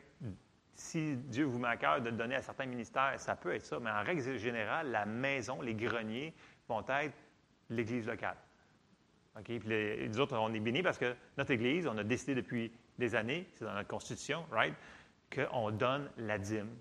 [0.81, 3.81] si Dieu vous met à cœur de donner à certains ministères, ça peut être ça.
[3.81, 6.33] Mais en règle générale, la maison, les greniers
[6.69, 7.15] vont être
[7.69, 8.37] l'Église locale.
[9.37, 9.45] OK?
[9.45, 13.15] Puis les, autres, on est bénis parce que notre Église, on a décidé depuis des
[13.15, 14.75] années, c'est dans notre constitution, right,
[15.35, 16.75] qu'on donne la dîme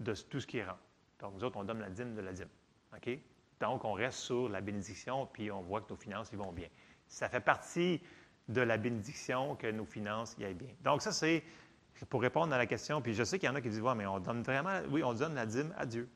[0.00, 0.78] de tout ce qui rentre.
[1.20, 2.48] Donc, nous autres, on donne la dîme de la dîme.
[3.60, 6.68] Donc, on reste sur la bénédiction, puis on voit que nos finances, vont bien.
[7.06, 8.00] Ça fait partie
[8.48, 10.74] de la bénédiction que nos finances y aillent bien.
[10.82, 11.42] Donc, ça, c'est
[12.08, 13.00] pour répondre à la question.
[13.00, 15.02] Puis je sais qu'il y en a qui disent, ouais, mais on donne vraiment, oui,
[15.02, 16.08] on donne la dîme à Dieu.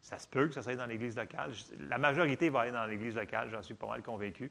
[0.00, 1.52] Ça se peut que ça soit dans l'Église locale.
[1.88, 4.50] La majorité va aller dans l'Église locale, j'en suis pas mal convaincu.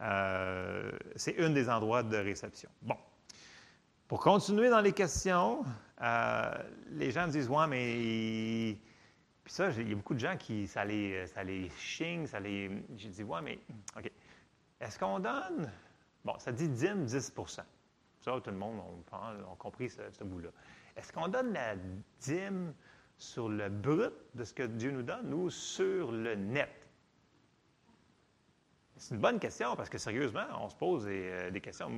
[0.00, 2.70] Euh, c'est un des endroits de réception.
[2.82, 2.96] Bon.
[4.06, 5.64] Pour continuer dans les questions,
[6.00, 6.54] euh,
[6.92, 8.76] les gens me disent, ouais, mais.
[9.44, 12.40] Puis ça, il y a beaucoup de gens qui, ça les, ça les chigne, ça
[12.40, 12.70] les.
[12.96, 13.58] J'ai dit, ouais, mais.
[13.96, 14.10] OK.
[14.80, 15.70] Est-ce qu'on donne?
[16.24, 17.32] Bon, ça dit dîme 10
[18.42, 18.80] Tout le monde
[19.12, 20.50] a, compris ce, bout-là.
[20.96, 21.74] Est-ce qu'on donne la
[22.20, 22.74] dîme
[23.16, 26.70] sur le brut de ce que Dieu nous donne ou sur le net?
[28.96, 31.90] C'est une bonne question parce que sérieusement, on se pose des, euh, questions.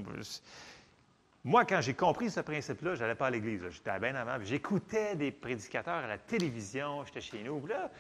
[1.45, 3.63] Moi, quand j'ai compris ce principe-là, je n'allais pas à l'église.
[3.71, 4.37] J'étais bien avant.
[4.45, 7.05] J'écoutais des prédicateurs à la télévision.
[7.07, 7.67] J'étais chez nous.
[7.67, 7.91] Là,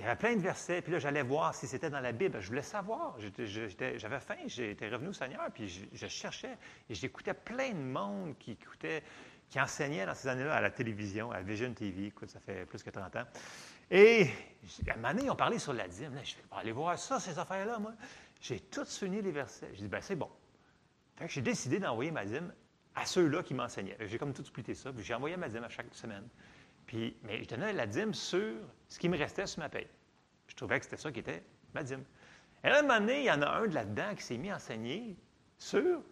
[0.00, 2.40] il y avait plein de versets, puis là, j'allais voir si c'était dans la Bible.
[2.40, 3.16] Je voulais savoir.
[3.18, 6.56] J'avais faim, j'étais revenu au Seigneur, puis je, cherchais.
[6.88, 9.02] Et j'écoutais plein de monde qui écoutait,
[9.50, 12.06] qui enseignait dans ces années-là à la télévision, à Vision TV.
[12.06, 13.24] Écoute, ça fait plus que 30 ans.
[13.90, 14.30] Et
[14.88, 16.18] à un moment donné, on parlait sur la dîme.
[16.24, 17.92] je vais aller voir ça, ces affaires-là, moi.
[18.40, 19.68] J'ai tout souligné les versets.
[19.74, 20.30] J'ai dit, ben c'est bon.
[21.26, 22.54] J'ai décidé d'envoyer ma dîme
[22.94, 23.98] à ceux-là qui m'enseignaient.
[24.00, 26.26] J'ai comme tout splitté ça, puis j'ai envoyé ma dîme à chaque semaine
[26.92, 28.54] mais je donnais la dîme sur
[28.88, 29.88] ce qui me restait sur ma paye.
[30.48, 32.04] Je trouvais que c'était ça qui était ma dîme.
[32.64, 34.50] Et à un moment donné, il y en a un de là-dedans qui s'est mis
[34.50, 35.16] à enseigner
[35.56, 36.02] sur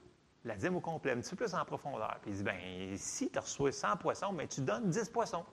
[0.44, 2.18] la dîme au complet, un petit peu plus en profondeur.
[2.22, 5.44] Puis il dit, bien, si tu reçois 100 poissons, bien, tu donnes 10 poissons.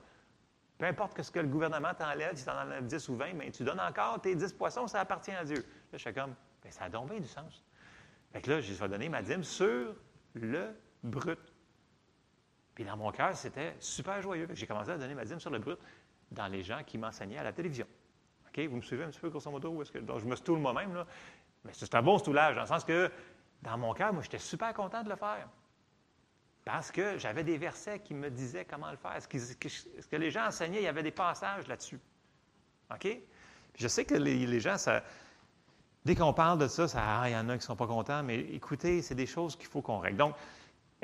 [0.78, 3.52] Peu importe ce que le gouvernement t'enlève, si tu en enlèves 10 ou 20, bien,
[3.52, 5.58] tu donnes encore tes 10 poissons, ça appartient à Dieu.
[5.58, 7.64] Là, je suis comme, bien, ça a donc bien du sens.
[8.32, 9.96] Fait que là, je vais donner ma dîme sur
[10.34, 11.40] le brut.
[12.76, 14.48] Puis dans mon cœur, c'était super joyeux.
[14.52, 15.80] J'ai commencé à donner ma dîme sur le brut
[16.32, 17.88] dans les gens qui m'enseignaient à la télévision.
[18.50, 18.60] OK?
[18.68, 19.82] Vous me suivez un petit peu, grosso modo?
[19.92, 20.00] Que...
[20.00, 21.08] Donc, je me stoule moi-même, là?
[21.64, 23.10] Mais c'est un bon stoulage, dans le sens que,
[23.62, 25.48] dans mon cœur, moi, j'étais super content de le faire.
[26.66, 29.18] Parce que j'avais des versets qui me disaient comment le faire.
[29.22, 29.56] Ce,
[30.08, 32.00] que les gens enseignaient, il y avait des passages là-dessus?
[32.92, 33.02] OK?
[33.02, 35.04] Puis je sais que les, gens, ça,
[36.04, 37.88] dès qu'on parle de ça, ça, ah, il y en a qui ne sont pas
[37.88, 40.18] contents, mais écoutez, c'est des choses qu'il faut qu'on règle.
[40.18, 40.36] Donc,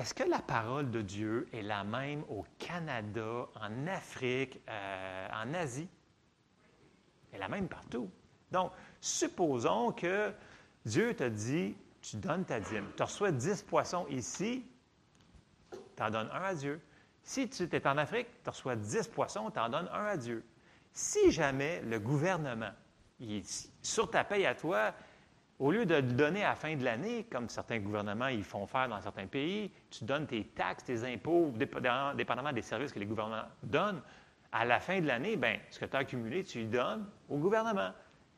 [0.01, 5.53] est-ce que la parole de Dieu est la même au Canada, en Afrique, euh, en
[5.53, 5.87] Asie?
[7.29, 8.09] Elle est la même partout.
[8.51, 10.33] Donc, supposons que
[10.85, 12.87] Dieu te dit, tu donnes ta dîme.
[12.97, 14.65] Tu reçois 10 poissons ici,
[15.71, 16.81] tu en donnes un à Dieu.
[17.21, 20.43] Si tu es en Afrique, tu reçois 10 poissons, tu en donnes un à Dieu.
[20.93, 22.71] Si jamais le gouvernement,
[23.83, 24.95] sur ta paye à toi,
[25.61, 28.65] au lieu de le donner à la fin de l'année, comme certains gouvernements ils font
[28.65, 33.05] faire dans certains pays, tu donnes tes taxes, tes impôts, dépendamment des services que les
[33.05, 34.01] gouvernements donnent.
[34.51, 37.37] À la fin de l'année, bien, ce que tu as accumulé, tu le donnes au
[37.37, 37.91] gouvernement.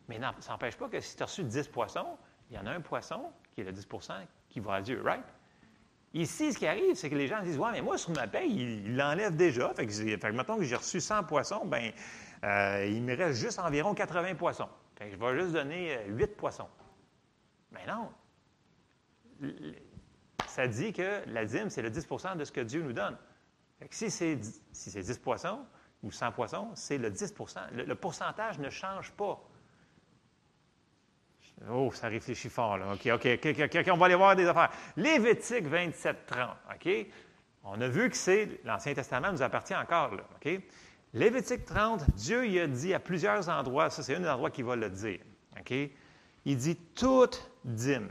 [0.10, 2.18] Mais non, ça n'empêche pas que si tu as reçu 10 poissons,
[2.52, 4.12] il y en a un poisson qui est le 10%
[4.50, 5.24] qui va à Dieu, right?
[6.14, 8.52] Ici, ce qui arrive, c'est que les gens disent Ouais, mais moi, sur ma paye,
[8.52, 9.74] il l'enlève déjà.
[9.74, 11.92] Fait que, que mettons que j'ai reçu 100 poissons, bien,
[12.44, 14.68] euh, il me reste juste environ 80 poissons.
[14.98, 16.68] Fait que je vais juste donner 8 euh, poissons.
[17.74, 18.10] Mais non.
[20.48, 23.18] Ça dit que la dîme, c'est le 10% de ce que Dieu nous donne.
[23.90, 24.40] si c'est
[24.72, 25.66] si 10 poissons
[26.04, 29.42] ou 100 poissons, c'est le 10% le, pourcentage ne change pas.
[31.70, 32.94] Oh, ça réfléchit fort, là.
[32.94, 34.72] OK, OK, on va aller voir des affaires.
[34.98, 37.08] Lévitique 27, 30, OK?
[37.64, 40.62] On a vu que c'est, l'Ancien Testament nous appartient encore, là, OK?
[41.14, 44.66] Lévitique 30, Dieu y a dit à plusieurs endroits, ça c'est un des endroits qu'il
[44.66, 45.20] va le dire,
[45.58, 45.74] OK?
[46.46, 48.10] Il dit toute dîme.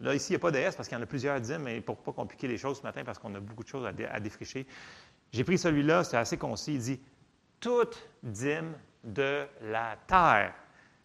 [0.00, 1.62] Là, ici, il n'y a pas de S parce qu'il y en a plusieurs dîmes,
[1.62, 3.86] mais pour ne pas compliquer les choses ce matin, parce qu'on a beaucoup de choses
[3.86, 4.66] à, défricher,
[5.32, 6.74] j'ai pris celui-là, c'est assez concis.
[6.74, 7.00] Il dit
[7.58, 10.54] toute dîme de la terre,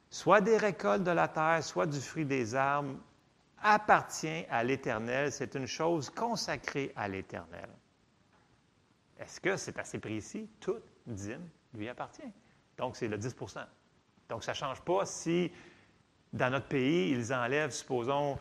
[0.10, 2.96] soit des récoltes de la terre, soit du fruit des arbres,
[3.62, 5.32] appartient à l'Éternel.
[5.32, 7.70] C'est une chose consacrée à l'Éternel.
[9.20, 10.50] Est-ce que c'est assez précis?
[10.60, 12.22] Toute dîme lui appartient.
[12.78, 13.66] Donc, c'est le 10%
[14.30, 15.52] Donc, ça ne change pas si,
[16.34, 18.38] dans notre pays, ils enlèvent, supposons,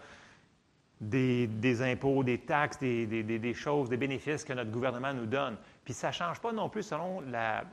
[1.02, 5.56] des, impôts, des taxes, des, choses, des bénéfices que notre gouvernement nous donne.
[5.84, 7.64] Puis ça ne change pas non plus selon la,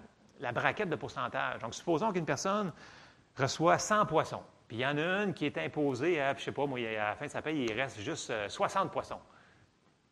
[0.51, 1.61] braquette de pourcentage.
[1.61, 2.73] Donc, supposons qu'une personne
[3.37, 6.51] reçoit 100 poissons, puis il y en a une qui est imposée à, je sais
[6.51, 9.19] pas, à la fin de sa paye, il reste juste 60 euh, poissons.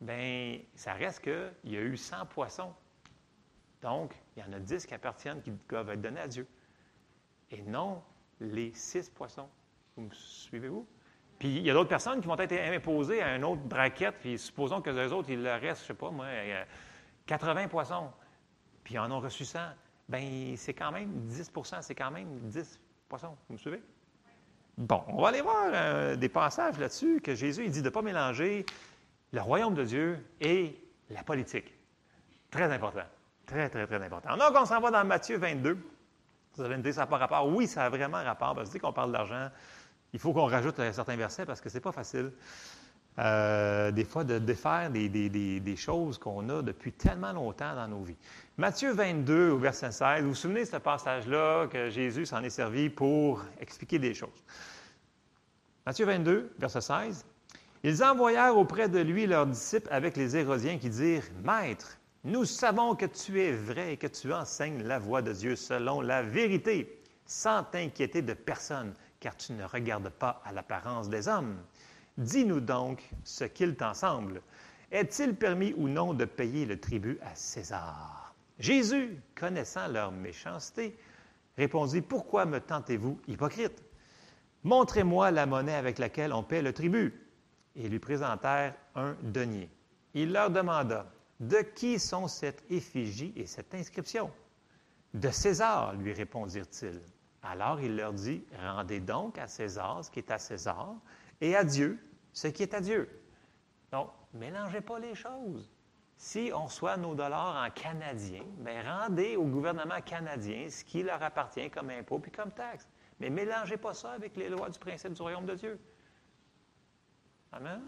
[0.00, 2.72] Bien, ça reste qu'il y a eu 100 poissons.
[3.82, 6.46] Donc, il y en a 10 qui appartiennent, qui doivent être donnés à Dieu.
[7.50, 8.02] Et non
[8.40, 9.48] les 6 poissons.
[9.98, 10.86] Vous me suivez-vous?
[11.40, 14.38] Puis il y a d'autres personnes qui vont être imposées à une autre braquette, puis
[14.38, 16.26] supposons que les autres, il leur reste, je ne sais pas moi,
[17.26, 18.08] 80 poissons,
[18.84, 19.58] puis ils en ont reçu 100.
[20.08, 23.36] Bien, c'est quand même 10% c'est quand même 10 poissons.
[23.48, 23.82] Vous me suivez?
[24.76, 27.90] Bon, on va aller voir euh, des passages là-dessus que Jésus il dit de ne
[27.90, 28.64] pas mélanger
[29.32, 30.80] le royaume de Dieu et
[31.10, 31.74] la politique.
[32.52, 33.02] Très important.
[33.46, 34.36] Très, très, très important.
[34.36, 35.76] Donc, on s'en va dans Matthieu 22.
[36.54, 37.46] Vous allez me dire, ça n'a pas rapport.
[37.48, 39.48] Oui, ça a vraiment rapport, parce que qu'on parle d'argent,
[40.12, 42.32] il faut qu'on rajoute certains versets parce que ce n'est pas facile.
[43.18, 48.04] Euh, des fois, de défaire des, des, choses qu'on a depuis tellement longtemps dans nos
[48.04, 48.16] vies.
[48.56, 52.50] Matthieu 22, au verset 16, vous vous souvenez de ce passage-là que Jésus s'en est
[52.50, 54.44] servi pour expliquer des choses?
[55.84, 57.26] Matthieu 22, verset 16.
[57.82, 62.94] Ils envoyèrent auprès de lui leurs disciples avec les Hérodiens qui dirent Maître, nous savons
[62.94, 67.00] que tu es vrai et que tu enseignes la voie de Dieu selon la vérité,
[67.26, 71.58] sans t'inquiéter de personne car tu ne regardes pas à l'apparence des hommes.
[72.16, 74.42] Dis-nous donc ce qu'il t'en semble.
[74.90, 78.34] Est-il permis ou non de payer le tribut à César?
[78.58, 80.98] Jésus, connaissant leur méchanceté,
[81.56, 83.82] répondit, Pourquoi me tentez-vous, hypocrite?
[84.64, 87.14] Montrez-moi la monnaie avec laquelle on paie le tribut.
[87.76, 89.70] Et lui présentèrent un denier.
[90.14, 91.06] Il leur demanda,
[91.38, 94.32] De qui sont cette effigie et cette inscription?
[95.14, 97.00] De César, lui répondirent-ils.
[97.42, 100.94] Alors il leur dit, rendez donc à César ce qui est à César
[101.40, 101.98] et à Dieu
[102.32, 103.08] ce qui est à Dieu.
[103.90, 105.68] Donc, mélangez pas les choses.
[106.16, 111.22] Si on reçoit nos dollars en canadien, bien, rendez au gouvernement canadien ce qui leur
[111.22, 112.88] appartient comme impôt puis comme taxe.
[113.20, 115.80] Mais mélangez pas ça avec les lois du principe du royaume de Dieu.
[117.52, 117.80] Amen?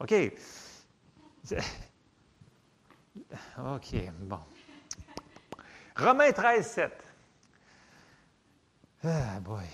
[0.00, 0.14] OK.
[3.58, 4.40] OK, bon.
[5.96, 7.11] Romains 13, 7.
[9.04, 9.64] Ah, boy.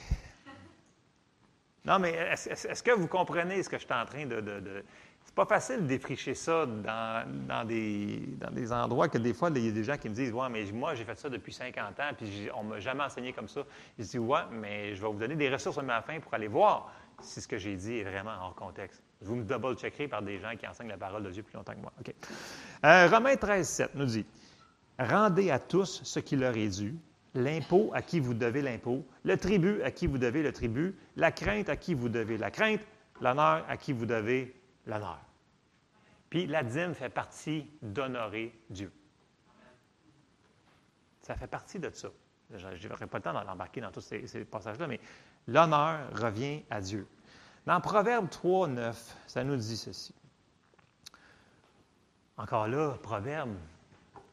[1.85, 4.41] Non, mais est-ce, que vous comprenez ce que je suis en train de.
[4.41, 4.85] de,
[5.25, 9.67] C'est pas facile de défricher ça dans, des, dans des endroits que des fois, il
[9.67, 12.01] y a des gens qui me disent Ouais, mais moi, j'ai fait ça depuis 50
[12.01, 13.63] ans, puis on ne m'a jamais enseigné comme ça.
[13.99, 16.49] Je dis Ouais, mais je vais vous donner des ressources à ma fin pour aller
[16.49, 19.03] voir si ce que j'ai dit est vraiment hors contexte.
[19.21, 21.81] Vous me double-checkerez par des gens qui enseignent la parole de Dieu plus longtemps que
[21.81, 21.93] moi.
[22.85, 24.27] Euh, Romains 13, 7 nous dit
[24.99, 26.97] Rendez à tous ce qui leur est dû
[27.39, 31.33] l'impôt à qui vous devez l'impôt, le tribut à qui vous devez le tribut, la
[31.33, 32.81] crainte à qui vous devez la crainte,
[33.21, 34.55] l'honneur à qui vous devez
[34.87, 35.21] l'honneur.
[36.31, 38.93] Puis la dîme fait partie d'honorer Dieu.
[41.23, 42.09] Ça fait partie de ça.
[42.55, 45.01] Je n'aurai pas le temps d'embarquer dans tous ces, ces passages-là, mais
[45.47, 47.07] l'honneur revient à Dieu.
[47.67, 50.15] Dans Proverbe 3, 9, ça nous dit ceci.
[52.39, 53.55] Encore là, Proverbe,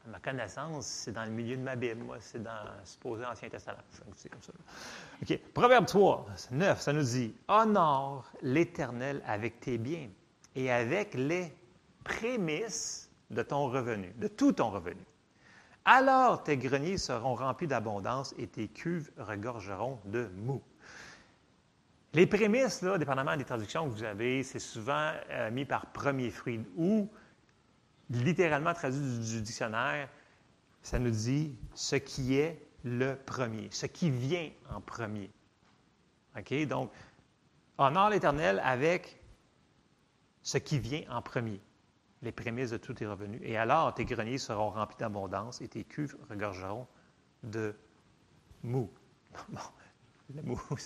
[0.08, 2.02] ma connaissance, c'est dans le milieu de ma Bible.
[2.02, 3.78] Moi, c'est dans supposé Ancien Testament.
[5.22, 5.40] OK.
[5.52, 10.08] Proverbe 3, 9, ça nous dit Honore l'Éternel avec tes biens
[10.54, 11.52] et avec les
[12.04, 15.04] prémices de ton revenu, de tout ton revenu.
[15.84, 20.60] Alors tes greniers seront remplis d'abondance et tes cuves regorgeront de mou.
[22.12, 26.30] Les prémices, là, dépendamment des traductions que vous avez, c'est souvent euh, mis par premier
[26.30, 27.08] fruit ou
[28.10, 30.08] littéralement traduit du, dictionnaire,
[30.82, 35.30] ça nous dit ce qui est le premier, ce qui vient en premier.
[36.38, 36.66] OK?
[36.66, 36.92] Donc,
[37.78, 39.20] honore l'Éternel avec
[40.42, 41.60] ce qui vient en premier,
[42.22, 43.40] les prémices de tous tes revenus.
[43.42, 46.86] Et alors, tes greniers seront remplis d'abondance et tes cuves regorgeront
[47.42, 47.74] de
[48.62, 48.90] mou.
[49.48, 49.60] Bon,
[50.34, 50.60] le mou,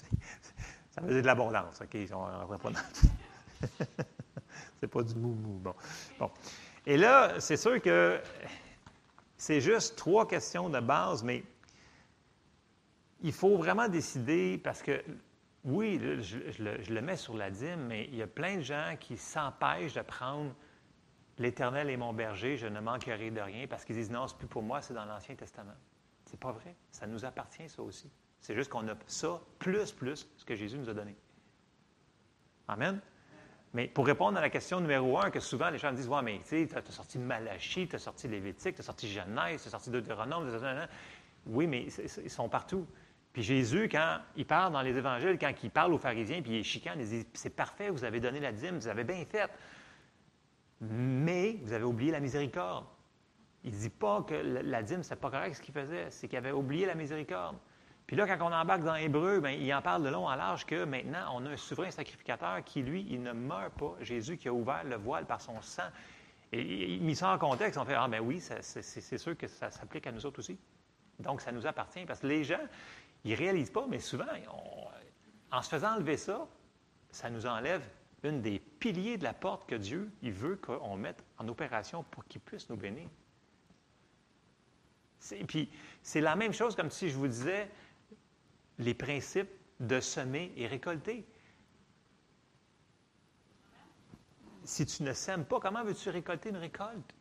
[0.90, 1.96] Ça veut dire de l'abondance, OK?
[2.12, 2.70] On ne pas
[4.80, 5.58] C'est pas du mou-mou.
[5.58, 5.74] Bon.
[6.18, 6.30] bon.
[6.90, 8.20] Et là, c'est sûr que
[9.36, 11.44] c'est juste trois questions de base, mais
[13.20, 15.00] il faut vraiment décider parce que,
[15.62, 19.16] oui, je, le, mets sur la dîme, mais il y a plein de gens qui
[19.16, 20.52] s'empêchent de prendre
[21.38, 24.48] l'Éternel est mon berger, je ne manquerai de rien parce qu'ils disent non, c'est plus
[24.48, 25.76] pour moi, c'est dans l'Ancien Testament.
[26.24, 26.74] C'est pas vrai.
[26.90, 28.10] Ça nous appartient, ça aussi.
[28.40, 31.14] C'est juste qu'on a ça plus, plus ce que Jésus nous a donné.
[32.66, 33.00] Amen.
[33.72, 36.22] Mais pour répondre à la question numéro un, que souvent les gens me disent Ouais,
[36.22, 39.68] mais tu sais, as sorti Malachie, tu as sorti Lévitique, tu as sorti Genèse, tu
[39.68, 40.48] as sorti Deutéronome,
[41.46, 41.86] oui, mais
[42.22, 42.86] ils sont partout.
[43.32, 46.58] Puis Jésus, quand il parle dans les évangiles, quand il parle aux pharisiens, puis il
[46.58, 49.48] est chicane, il dit C'est parfait, vous avez donné la dîme, vous avez bien fait.
[50.80, 52.86] Mais vous avez oublié la miséricorde.
[53.62, 56.28] Il ne dit pas que la dîme, ce n'est pas correct ce qu'il faisait, c'est
[56.28, 57.56] qu'il avait oublié la miséricorde.
[58.10, 60.66] Puis là, quand on embarque dans Hébreu, bien, il en parle de long en large
[60.66, 63.94] que maintenant, on a un souverain sacrificateur qui, lui, il ne meurt pas.
[64.00, 65.84] Jésus qui a ouvert le voile par son sang.
[66.50, 69.70] Et il mis ça en contexte, on fait Ah, ben oui, c'est sûr que ça
[69.70, 70.58] s'applique à nous autres aussi.
[71.20, 72.04] Donc, ça nous appartient.
[72.04, 72.58] Parce que les gens,
[73.22, 74.26] ils ne réalisent pas, mais souvent,
[75.52, 76.48] en se faisant enlever ça,
[77.12, 77.88] ça nous enlève
[78.24, 82.24] une des piliers de la porte que Dieu il veut qu'on mette en opération pour
[82.24, 83.08] qu'il puisse nous bénir.
[85.46, 85.70] Puis,
[86.02, 87.70] c'est la même chose comme si je vous disais,
[88.80, 91.24] les principes de semer et récolter.
[94.64, 97.14] Si tu ne sèmes pas, comment veux-tu récolter une récolte?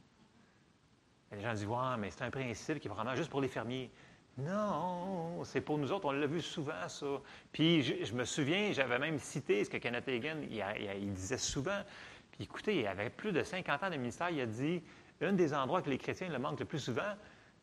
[1.31, 3.91] les gens disent, ouais, mais c'est un principe qui est vraiment juste pour les fermiers.
[4.39, 7.05] Non, c'est pour nous autres, on l'a vu souvent, ça.
[7.51, 11.81] Puis je, me souviens, j'avais même cité ce que Kenneth Hagin, il, disait souvent.
[12.31, 14.81] Puis écoutez, il avait plus de 50 ans de ministère, il a dit,
[15.21, 17.13] un des endroits que les chrétiens le manquent le plus souvent,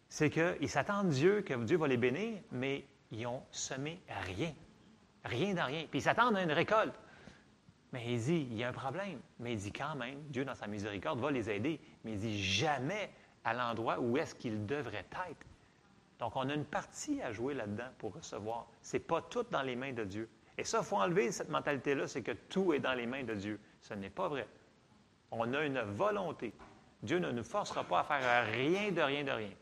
[0.09, 4.53] c'est qu'ils s'attendent Dieu, que Dieu va les bénir, mais ils ont semé rien.
[5.25, 5.87] Rien dans rien.
[5.91, 6.95] Puis ils s'attendent à une récolte.
[7.93, 9.21] Mais il dit, il y a un problème.
[9.39, 11.81] Mais il dit quand même, Dieu, dans sa miséricorde, va les aider.
[12.05, 13.11] Mais il dit jamais
[13.45, 15.47] à l'endroit où est-ce qu'ils devraient être.
[16.19, 18.67] Donc, on a une partie à jouer là-dedans pour recevoir.
[18.83, 20.29] Ce n'est pas tout dans les mains de Dieu.
[20.59, 23.35] Et ça, il faut enlever cette mentalité-là, c'est que tout est dans les mains de
[23.35, 23.61] Dieu.
[23.81, 24.49] Ce n'est pas vrai.
[25.31, 26.55] On a une volonté.
[27.03, 29.53] Dieu ne nous forcera pas à faire rien de rien de rien.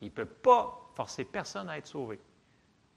[0.00, 2.18] Il ne peut pas forcer personne à être sauvé.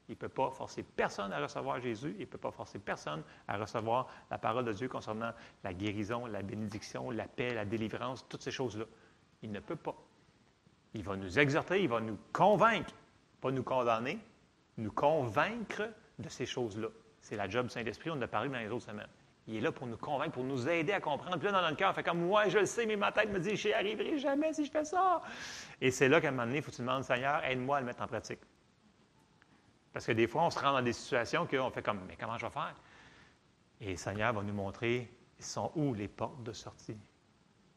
[0.08, 2.14] Il ne peut pas forcer personne à recevoir Jésus.
[2.18, 5.32] Il ne peut pas forcer personne à recevoir la parole de Dieu concernant
[5.64, 8.86] la guérison, la bénédiction, la paix, la délivrance, toutes ces choses-là.
[9.41, 9.95] Il ne peut pas.
[10.93, 12.93] Il va nous exhorter, il va nous convaincre,
[13.41, 14.20] pas nous condamner,
[14.78, 15.89] nous convaincre
[16.20, 16.88] de ces choses-là.
[17.20, 19.10] C'est la job du Saint-Esprit, on en a parlé dans les autres semaines.
[19.47, 21.38] Il est là pour nous convaincre, pour nous aider à comprendre.
[21.38, 23.39] Puis là, dans notre cœur, fait comme moi, je le sais, mais ma tête me
[23.39, 25.22] dit, je n'y arriverai jamais si je fais ça.
[25.82, 27.80] Et c'est là qu'à un moment donné, il faut que tu demandes, Seigneur, aide-moi à
[27.82, 28.39] le mettre en pratique.
[29.96, 32.38] Parce que des fois, on se rend dans des situations qu'on fait comme, mais comment
[32.38, 32.76] je vais faire?
[33.80, 36.98] Et le Seigneur va nous montrer, sont où les portes de sortie?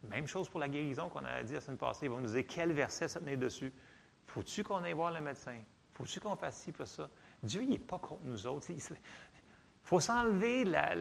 [0.02, 2.06] Même chose pour la guérison qu'on a dit la semaine passée.
[2.06, 3.72] Il va nous dire quel verset ça tenait dessus?
[4.26, 5.58] Faut-tu qu'on aille voir le médecin?
[5.94, 7.08] Faut-tu qu'on fasse ci, pour ça?
[7.40, 8.68] Dieu, il n'est pas contre nous autres.
[8.70, 8.82] Il
[9.84, 10.96] faut s'enlever la,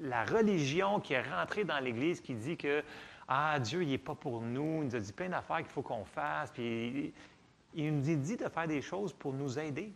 [0.00, 2.82] la, religion qui est rentrée dans l'Église qui dit que
[3.28, 4.82] Ah, Dieu, il n'est pas pour nous.
[4.82, 6.50] Il nous a dit plein d'affaires qu'il faut qu'on fasse.
[6.50, 7.14] Puis
[7.74, 9.94] il nous dit de faire des choses pour nous aider.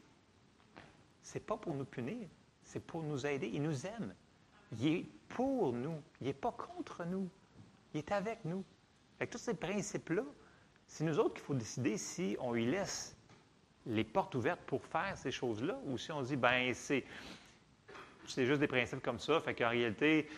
[1.26, 2.28] Ce n'est pas pour nous punir,
[2.62, 3.50] c'est pour nous aider.
[3.52, 4.14] Il nous aime.
[4.78, 6.00] Il est pour nous.
[6.20, 7.28] Il n'est pas contre nous.
[7.92, 8.64] Il est avec nous.
[9.18, 10.22] Avec tous ces principes-là,
[10.86, 13.16] c'est nous autres qu'il faut décider si on lui laisse
[13.86, 17.04] les portes ouvertes pour faire ces choses-là ou si on dit, ben c'est,
[18.28, 19.40] c'est juste des principes comme ça.
[19.40, 20.28] Fait qu'en réalité,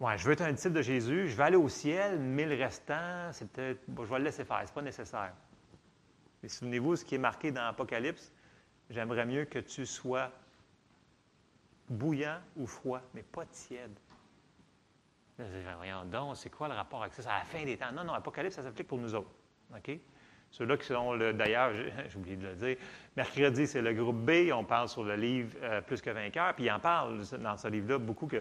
[0.00, 2.54] ouais, je veux être un disciple de Jésus, je vais aller au ciel, mais le
[2.54, 5.34] restant, c'est peut-être, je vais le laisser faire, ce n'est pas nécessaire.
[6.42, 8.32] Mais souvenez-vous, ce qui est marqué dans l'Apocalypse,
[8.90, 10.30] J'aimerais mieux que tu sois
[11.88, 13.98] bouillant ou froid, mais pas tiède.
[15.76, 17.22] Voyons donc, c'est quoi le rapport avec ça?
[17.22, 17.92] C'est à la fin des temps.
[17.92, 19.30] Non, non, Apocalypse, ça s'applique pour nous autres.
[19.74, 19.98] OK?
[20.50, 21.72] Ceux-là qui sont, d'ailleurs,
[22.08, 22.76] j'ai oublié de le dire,
[23.16, 24.52] mercredi, c'est le groupe B.
[24.52, 26.54] On parle sur le livre euh, Plus que vainqueur.
[26.54, 28.40] Puis il en parle dans ce livre-là beaucoup que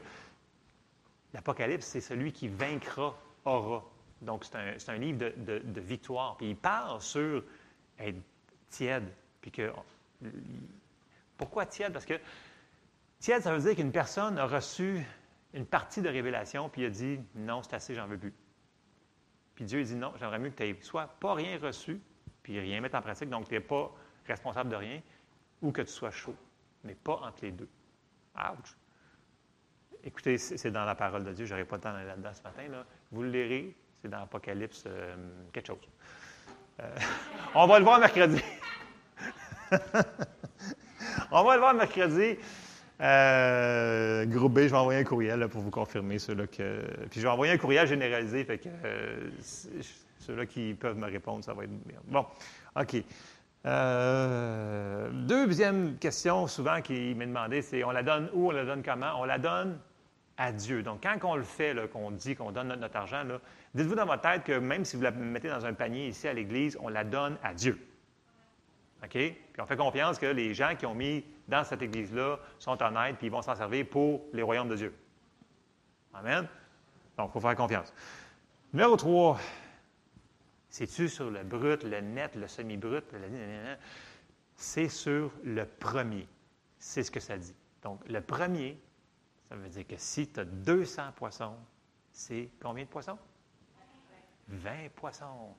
[1.34, 3.16] l'Apocalypse, c'est celui qui vaincra
[3.46, 3.84] aura.
[4.22, 6.38] Donc, c'est un, livre de, de, victoire.
[6.38, 7.44] Puis il parle sur
[7.98, 8.22] être
[8.70, 9.12] tiède.
[9.42, 9.72] Puis que
[11.38, 11.94] pourquoi tiède?
[11.94, 12.20] Parce que
[13.20, 15.04] tiède, ça veut dire qu'une personne a reçu
[15.54, 18.34] une partie de révélation, puis il a dit non, c'est assez, j'en veux plus.
[19.56, 22.02] Puis Dieu dit non, j'aimerais mieux que tu aies soit pas rien reçu,
[22.42, 23.92] puis rien mettre en pratique, donc tu n'es pas
[24.28, 25.02] responsable de rien,
[25.62, 26.36] ou que tu sois chaud,
[26.84, 27.70] mais pas entre les deux.
[28.36, 28.76] Ouch!
[30.04, 32.44] Écoutez, c'est dans la parole de Dieu, je n'aurai pas le temps d'aller là-dedans ce
[32.44, 32.68] matin.
[32.68, 32.86] Là.
[33.12, 35.16] Vous le lirez, c'est dans Apocalypse, euh,
[35.54, 35.88] quelque chose.
[36.82, 36.96] Euh,
[37.56, 38.42] on va le voir mercredi.
[41.32, 42.38] On va le voir mercredi.
[43.02, 46.82] Euh, je vais envoyer un courriel pour vous confirmer ceux-là que.
[47.10, 49.30] Puis je vais envoyer un courriel généralisé, fait que euh,
[50.20, 51.98] ceux-là qui peuvent me répondre, ça va être bien.
[52.06, 52.26] Bon,
[52.80, 52.96] OK.
[53.66, 58.84] Euh, deuxième question, souvent, qui m'est demandée, c'est on la donne où, on la donne
[58.84, 59.20] comment?
[59.20, 59.80] On la donne
[60.38, 60.84] à Dieu.
[60.84, 63.24] Donc, quand on le fait, qu'on dit qu'on donne notre, argent,
[63.74, 66.34] dites-vous dans votre tête que même si vous la mettez dans un panier ici à
[66.34, 67.80] l'Église, on la donne à Dieu.
[69.04, 69.12] OK?
[69.12, 73.18] Puis on fait confiance que les gens qui ont mis dans cette Église-là sont honnêtes,
[73.18, 74.96] puis ils vont s'en servir pour les royaumes de Dieu.
[76.14, 76.48] Amen?
[77.18, 77.94] Donc, il faut faire confiance.
[78.72, 79.40] Numéro 3,
[80.70, 83.04] c'est-tu sur le brut, le net, le semi-brut?
[84.56, 86.28] C'est sur le premier.
[86.80, 87.56] C'est ce que ça dit.
[87.82, 88.80] Donc, le premier,
[89.50, 91.56] ça veut dire que si tu as 200 poissons,
[92.12, 93.18] c'est combien de poissons?
[94.48, 95.56] 20 poissons.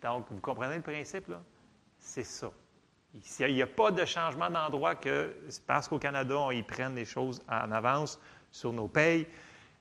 [0.00, 1.42] Donc, vous comprenez le principe, là?
[1.98, 2.50] C'est ça.
[3.14, 5.34] Il n'y a pas de changement d'endroit que
[5.66, 8.20] parce qu'au Canada, on y prenne les choses en avance
[8.52, 9.26] sur nos payes,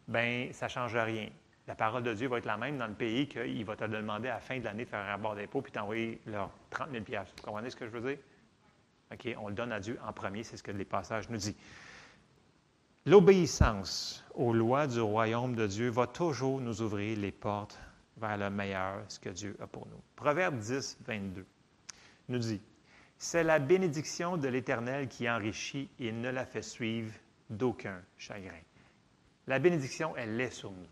[0.07, 1.30] bien, ça ne change rien.
[1.67, 4.30] La parole de Dieu va être la même dans le pays qu'il va te demander
[4.30, 7.03] à la fin de l'année de faire un rapport d'impôt puis t'envoyer leurs 30 000
[7.03, 8.17] Vous comprenez ce que je veux dire?
[9.11, 11.55] OK, on le donne à Dieu en premier, c'est ce que les passages nous disent.
[13.05, 17.80] L'obéissance aux lois du royaume de Dieu va toujours nous ouvrir les portes
[18.17, 20.01] vers le meilleur, ce que Dieu a pour nous.
[20.15, 21.45] Proverbe 10, 22
[22.30, 22.61] nous dit
[23.18, 27.13] c'est la bénédiction de l'Éternel qui enrichit et ne la fait suivre
[27.49, 28.59] d'aucun chagrin.
[29.47, 30.88] La bénédiction, elle est sur nous.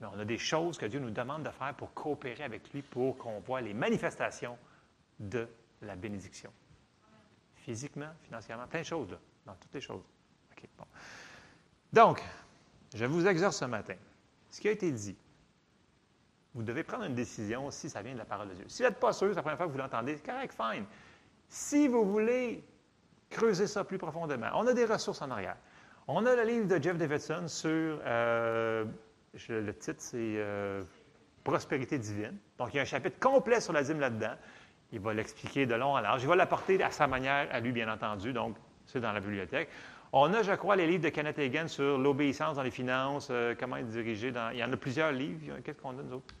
[0.00, 2.82] Mais on a des choses que Dieu nous demande de faire pour coopérer avec lui,
[2.82, 4.58] pour qu'on voit les manifestations
[5.18, 5.48] de
[5.82, 6.52] la bénédiction.
[7.56, 10.02] Physiquement, financièrement, plein de choses, là, dans toutes les choses.
[11.92, 12.22] Donc,
[12.94, 13.94] je vous exhorte ce matin.
[14.50, 15.16] Ce qui a été dit,
[16.54, 18.64] vous devez prendre une décision si ça vient de la parole de Dieu.
[18.68, 20.84] Si vous n'êtes pas sûr, c'est la première fois que vous l'entendez, correct, fine.
[21.48, 22.64] Si vous voulez
[23.30, 25.56] creuser ça plus profondément, on a des ressources en arrière.
[26.08, 28.84] On a le livre de Jeff Davidson sur, euh,
[29.48, 30.82] le titre c'est euh,
[31.42, 32.36] Prospérité divine.
[32.58, 34.34] Donc, il y a un chapitre complet sur la dîme là-dedans.
[34.90, 36.22] Il va l'expliquer de long en large.
[36.22, 38.32] Il va l'apporter à sa manière, à lui, bien entendu.
[38.32, 39.68] Donc, c'est dans la bibliothèque.
[40.12, 43.54] On a, je crois, les livres de Kenneth Hagin sur l'obéissance dans les finances, euh,
[43.58, 44.32] comment être dirigé.
[44.52, 45.56] Il y en a plusieurs livres.
[45.62, 46.34] Qu'est-ce qu'on a, nous autres?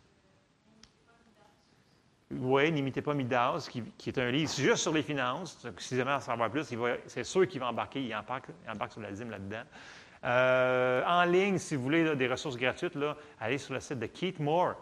[2.32, 5.64] Oui, n'imitez pas Midas, qui, est un livre juste sur les finances.
[5.78, 6.66] Si jamais en savoir plus,
[7.06, 8.48] c'est sûr qu'il va embarquer, il embarque,
[8.90, 9.62] sur la dîme là-dedans.
[10.24, 12.94] Euh, en ligne, si vous voulez des ressources gratuites,
[13.38, 14.74] allez sur le site de Keith Moore.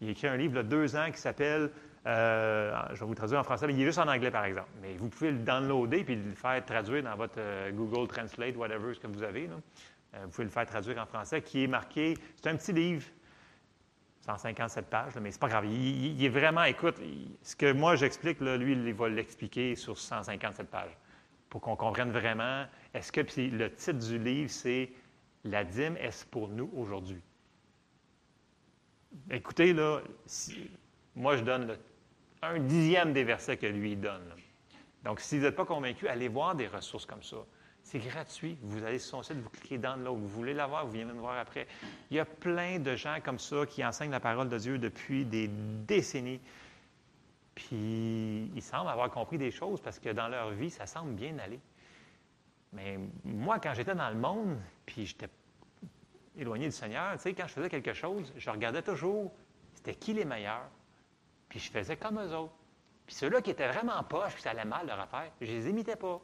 [0.00, 1.70] Il a écrit un livre de deux ans qui s'appelle,
[2.06, 4.96] euh, je vais vous traduire en français, il est juste en anglais par exemple, mais
[4.96, 9.00] vous pouvez le downloader puis le faire traduire dans votre euh, Google Translate, whatever ce
[9.00, 9.46] que vous avez.
[9.46, 13.04] vous pouvez le faire traduire en français, qui est marqué, c'est un petit livre
[14.28, 15.64] 157 pages, mais c'est pas grave.
[15.64, 16.96] Il, est vraiment, écoute,
[17.42, 20.96] ce que moi j'explique, lui, il va l'expliquer sur 157 pages
[21.48, 22.66] pour qu'on comprenne vraiment.
[22.92, 24.90] Est-ce que le titre du livre, c'est
[25.44, 27.22] La dîme, est-ce pour nous aujourd'hui?
[29.30, 30.00] Écoutez, là,
[31.14, 31.78] moi je donne
[32.42, 34.34] un dixième des versets que lui donne.
[35.04, 37.38] Donc, si vous n'êtes pas convaincu, allez voir des ressources comme ça.
[37.90, 38.58] C'est gratuit.
[38.60, 40.20] Vous allez sur son site, vous cliquez dans l'autre.
[40.20, 41.66] Vous voulez l'avoir, vous venez me voir après.
[42.10, 45.24] Il y a plein de gens comme ça qui enseignent la parole de Dieu depuis
[45.24, 46.38] des décennies.
[47.54, 51.38] Puis ils semblent avoir compris des choses parce que dans leur vie, ça semble bien
[51.38, 51.60] aller.
[52.74, 55.30] Mais moi, quand j'étais dans le monde, puis j'étais
[56.36, 59.32] éloigné du Seigneur, tu sais, quand je faisais quelque chose, je regardais toujours
[59.72, 60.68] c'était qui les meilleurs.
[61.48, 62.52] Puis je faisais comme eux autres.
[63.06, 65.96] Puis ceux-là qui étaient vraiment poches, puis ça allait mal leur affaire, je les imitais
[65.96, 66.20] pas.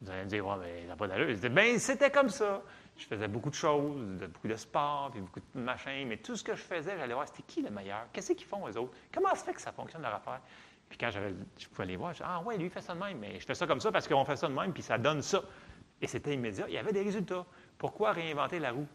[0.00, 1.36] Vous allez me dire, ouais, mais n'a pas d'allure.
[1.50, 2.62] Ben, c'était comme ça.
[2.96, 6.44] Je faisais beaucoup de choses, beaucoup de sport, puis beaucoup de machins, mais tout ce
[6.44, 8.06] que je faisais, j'allais voir, c'était qui le meilleur?
[8.12, 8.92] Qu'est-ce qu'ils font, eux autres?
[9.12, 10.40] Comment ça fait que ça fonctionne leur affaire?
[10.88, 13.00] Puis quand je pouvais les voir, je disais, ah ouais, lui, il fait ça de
[13.00, 14.98] même, mais je fais ça comme ça parce qu'on fait ça de même, puis ça
[14.98, 15.42] donne ça.
[16.00, 16.66] Et c'était immédiat.
[16.68, 17.44] Il y avait des résultats.
[17.78, 18.86] Pourquoi réinventer la roue?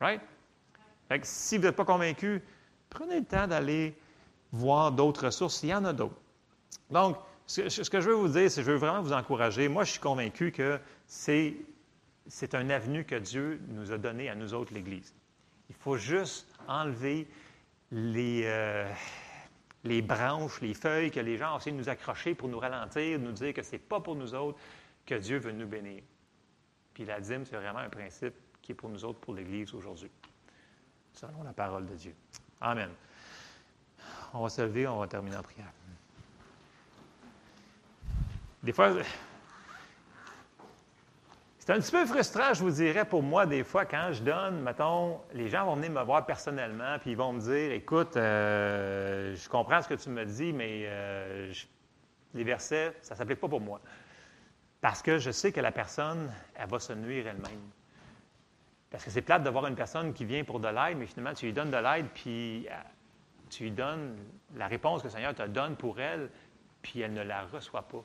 [0.00, 0.22] Right?
[1.08, 2.42] Fait que si vous n'êtes pas convaincu,
[2.88, 3.96] prenez le temps d'aller
[4.52, 5.62] voir d'autres ressources.
[5.62, 6.20] Il y en a d'autres.
[6.90, 7.16] Donc,
[7.50, 9.68] ce, que je veux vous dire, c'est que je veux vraiment vous encourager.
[9.68, 11.56] Moi, je suis convaincu que c'est,
[12.52, 15.12] un avenue que Dieu nous a donné à nous autres, l'Église.
[15.68, 17.26] Il faut juste enlever
[17.90, 18.88] les, euh,
[19.82, 23.18] les branches, les feuilles que les gens ont essayé de nous accrocher pour nous ralentir,
[23.18, 24.58] nous dire que ce n'est pas pour nous autres
[25.04, 26.02] que Dieu veut nous bénir.
[26.94, 30.10] Puis la dîme, c'est vraiment un principe qui est pour nous autres, pour l'Église aujourd'hui,
[31.14, 32.14] selon la parole de Dieu.
[32.60, 32.90] Amen.
[34.34, 35.72] On va se lever, on va terminer en prière.
[38.62, 38.92] Des fois,
[41.58, 44.60] c'est un petit peu frustrant, je vous dirais, pour moi, des fois, quand je donne,
[44.60, 49.34] mettons, les gens vont venir me voir personnellement, puis ils vont me dire Écoute, euh,
[49.34, 51.52] je comprends ce que tu me dis, mais euh,
[52.34, 53.80] les versets, ça ne s'applique pas pour moi.
[54.82, 57.70] Parce que je sais que la personne, elle va se nuire elle-même.
[58.90, 61.34] Parce que c'est plate de voir une personne qui vient pour de l'aide, mais finalement,
[61.34, 62.74] tu lui donnes de l'aide, puis euh,
[63.48, 64.16] tu lui donnes
[64.56, 66.28] la réponse que le Seigneur te donne pour elle,
[66.82, 68.02] puis elle ne la reçoit pas.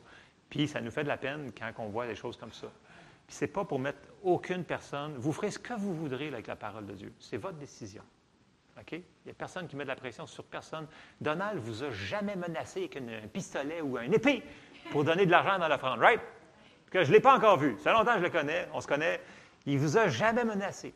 [0.50, 2.68] Puis ça nous fait de la peine quand on voit des choses comme ça.
[3.28, 5.16] Puis c'est pas pour mettre aucune personne.
[5.18, 7.14] Vous ferez ce que vous voudrez avec la parole de Dieu.
[7.20, 8.04] C'est votre décision.
[8.80, 8.92] OK?
[8.92, 10.88] Il n'y a personne qui met de la pression sur personne.
[11.20, 14.44] Donald vous a jamais menacé avec un pistolet ou un épée
[14.92, 16.22] pour donner de l'argent dans l'offrande, right?
[16.96, 17.76] que je ne l'ai pas encore vu.
[17.84, 19.20] Ça longtemps que je le connais, on se connaît.
[19.66, 20.94] Il ne vous a jamais menacé.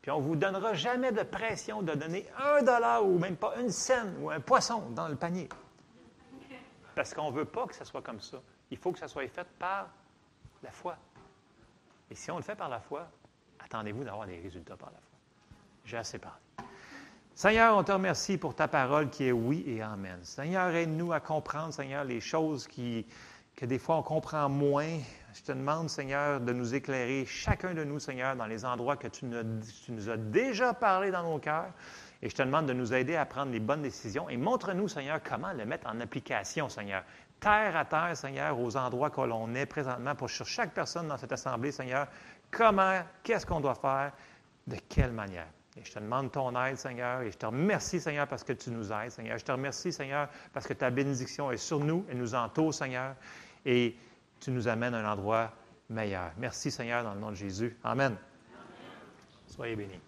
[0.00, 3.54] Puis on ne vous donnera jamais de pression de donner un dollar ou même pas
[3.60, 5.50] une scène ou un poisson dans le panier.
[6.94, 8.40] Parce qu'on ne veut pas que ça soit comme ça.
[8.72, 9.90] Il faut que ça soit fait par
[10.62, 10.96] la foi.
[12.10, 13.06] Et si on le fait par la foi,
[13.62, 15.18] attendez-vous d'avoir des résultats par la foi.
[15.84, 16.38] J'ai assez parlé.
[17.34, 20.18] Seigneur, on te remercie pour ta parole qui est oui et amen.
[20.22, 23.06] Seigneur, aide-nous à comprendre, Seigneur, les choses qui,
[23.56, 24.98] que des fois on comprend moins.
[25.34, 29.08] Je te demande, Seigneur, de nous éclairer, chacun de nous, Seigneur, dans les endroits que
[29.08, 31.72] tu nous, as déjà parlé dans nos cœurs.
[32.22, 35.20] Et je te demande de nous aider à prendre les bonnes décisions et montre-nous, Seigneur,
[35.22, 37.02] comment le mettre en application, Seigneur.
[37.42, 41.18] Terre à terre, Seigneur, aux endroits que l'on est présentement pour sur chaque personne dans
[41.18, 42.06] cette assemblée, Seigneur,
[42.50, 44.12] comment, qu'est-ce qu'on doit faire,
[44.66, 45.48] de quelle manière?
[45.76, 48.70] Et je te demande ton aide, Seigneur, et je te remercie, Seigneur, parce que tu
[48.70, 49.38] nous aides, Seigneur.
[49.38, 53.14] Je te remercie, Seigneur, parce que ta bénédiction est sur nous et nous entoure, Seigneur
[53.64, 53.96] et
[54.40, 55.52] tu nous amènes à un endroit
[55.88, 56.32] meilleur.
[56.38, 57.76] Merci Seigneur dans le nom de Jésus.
[57.84, 58.16] Amen.
[59.46, 60.00] Soyez bénis.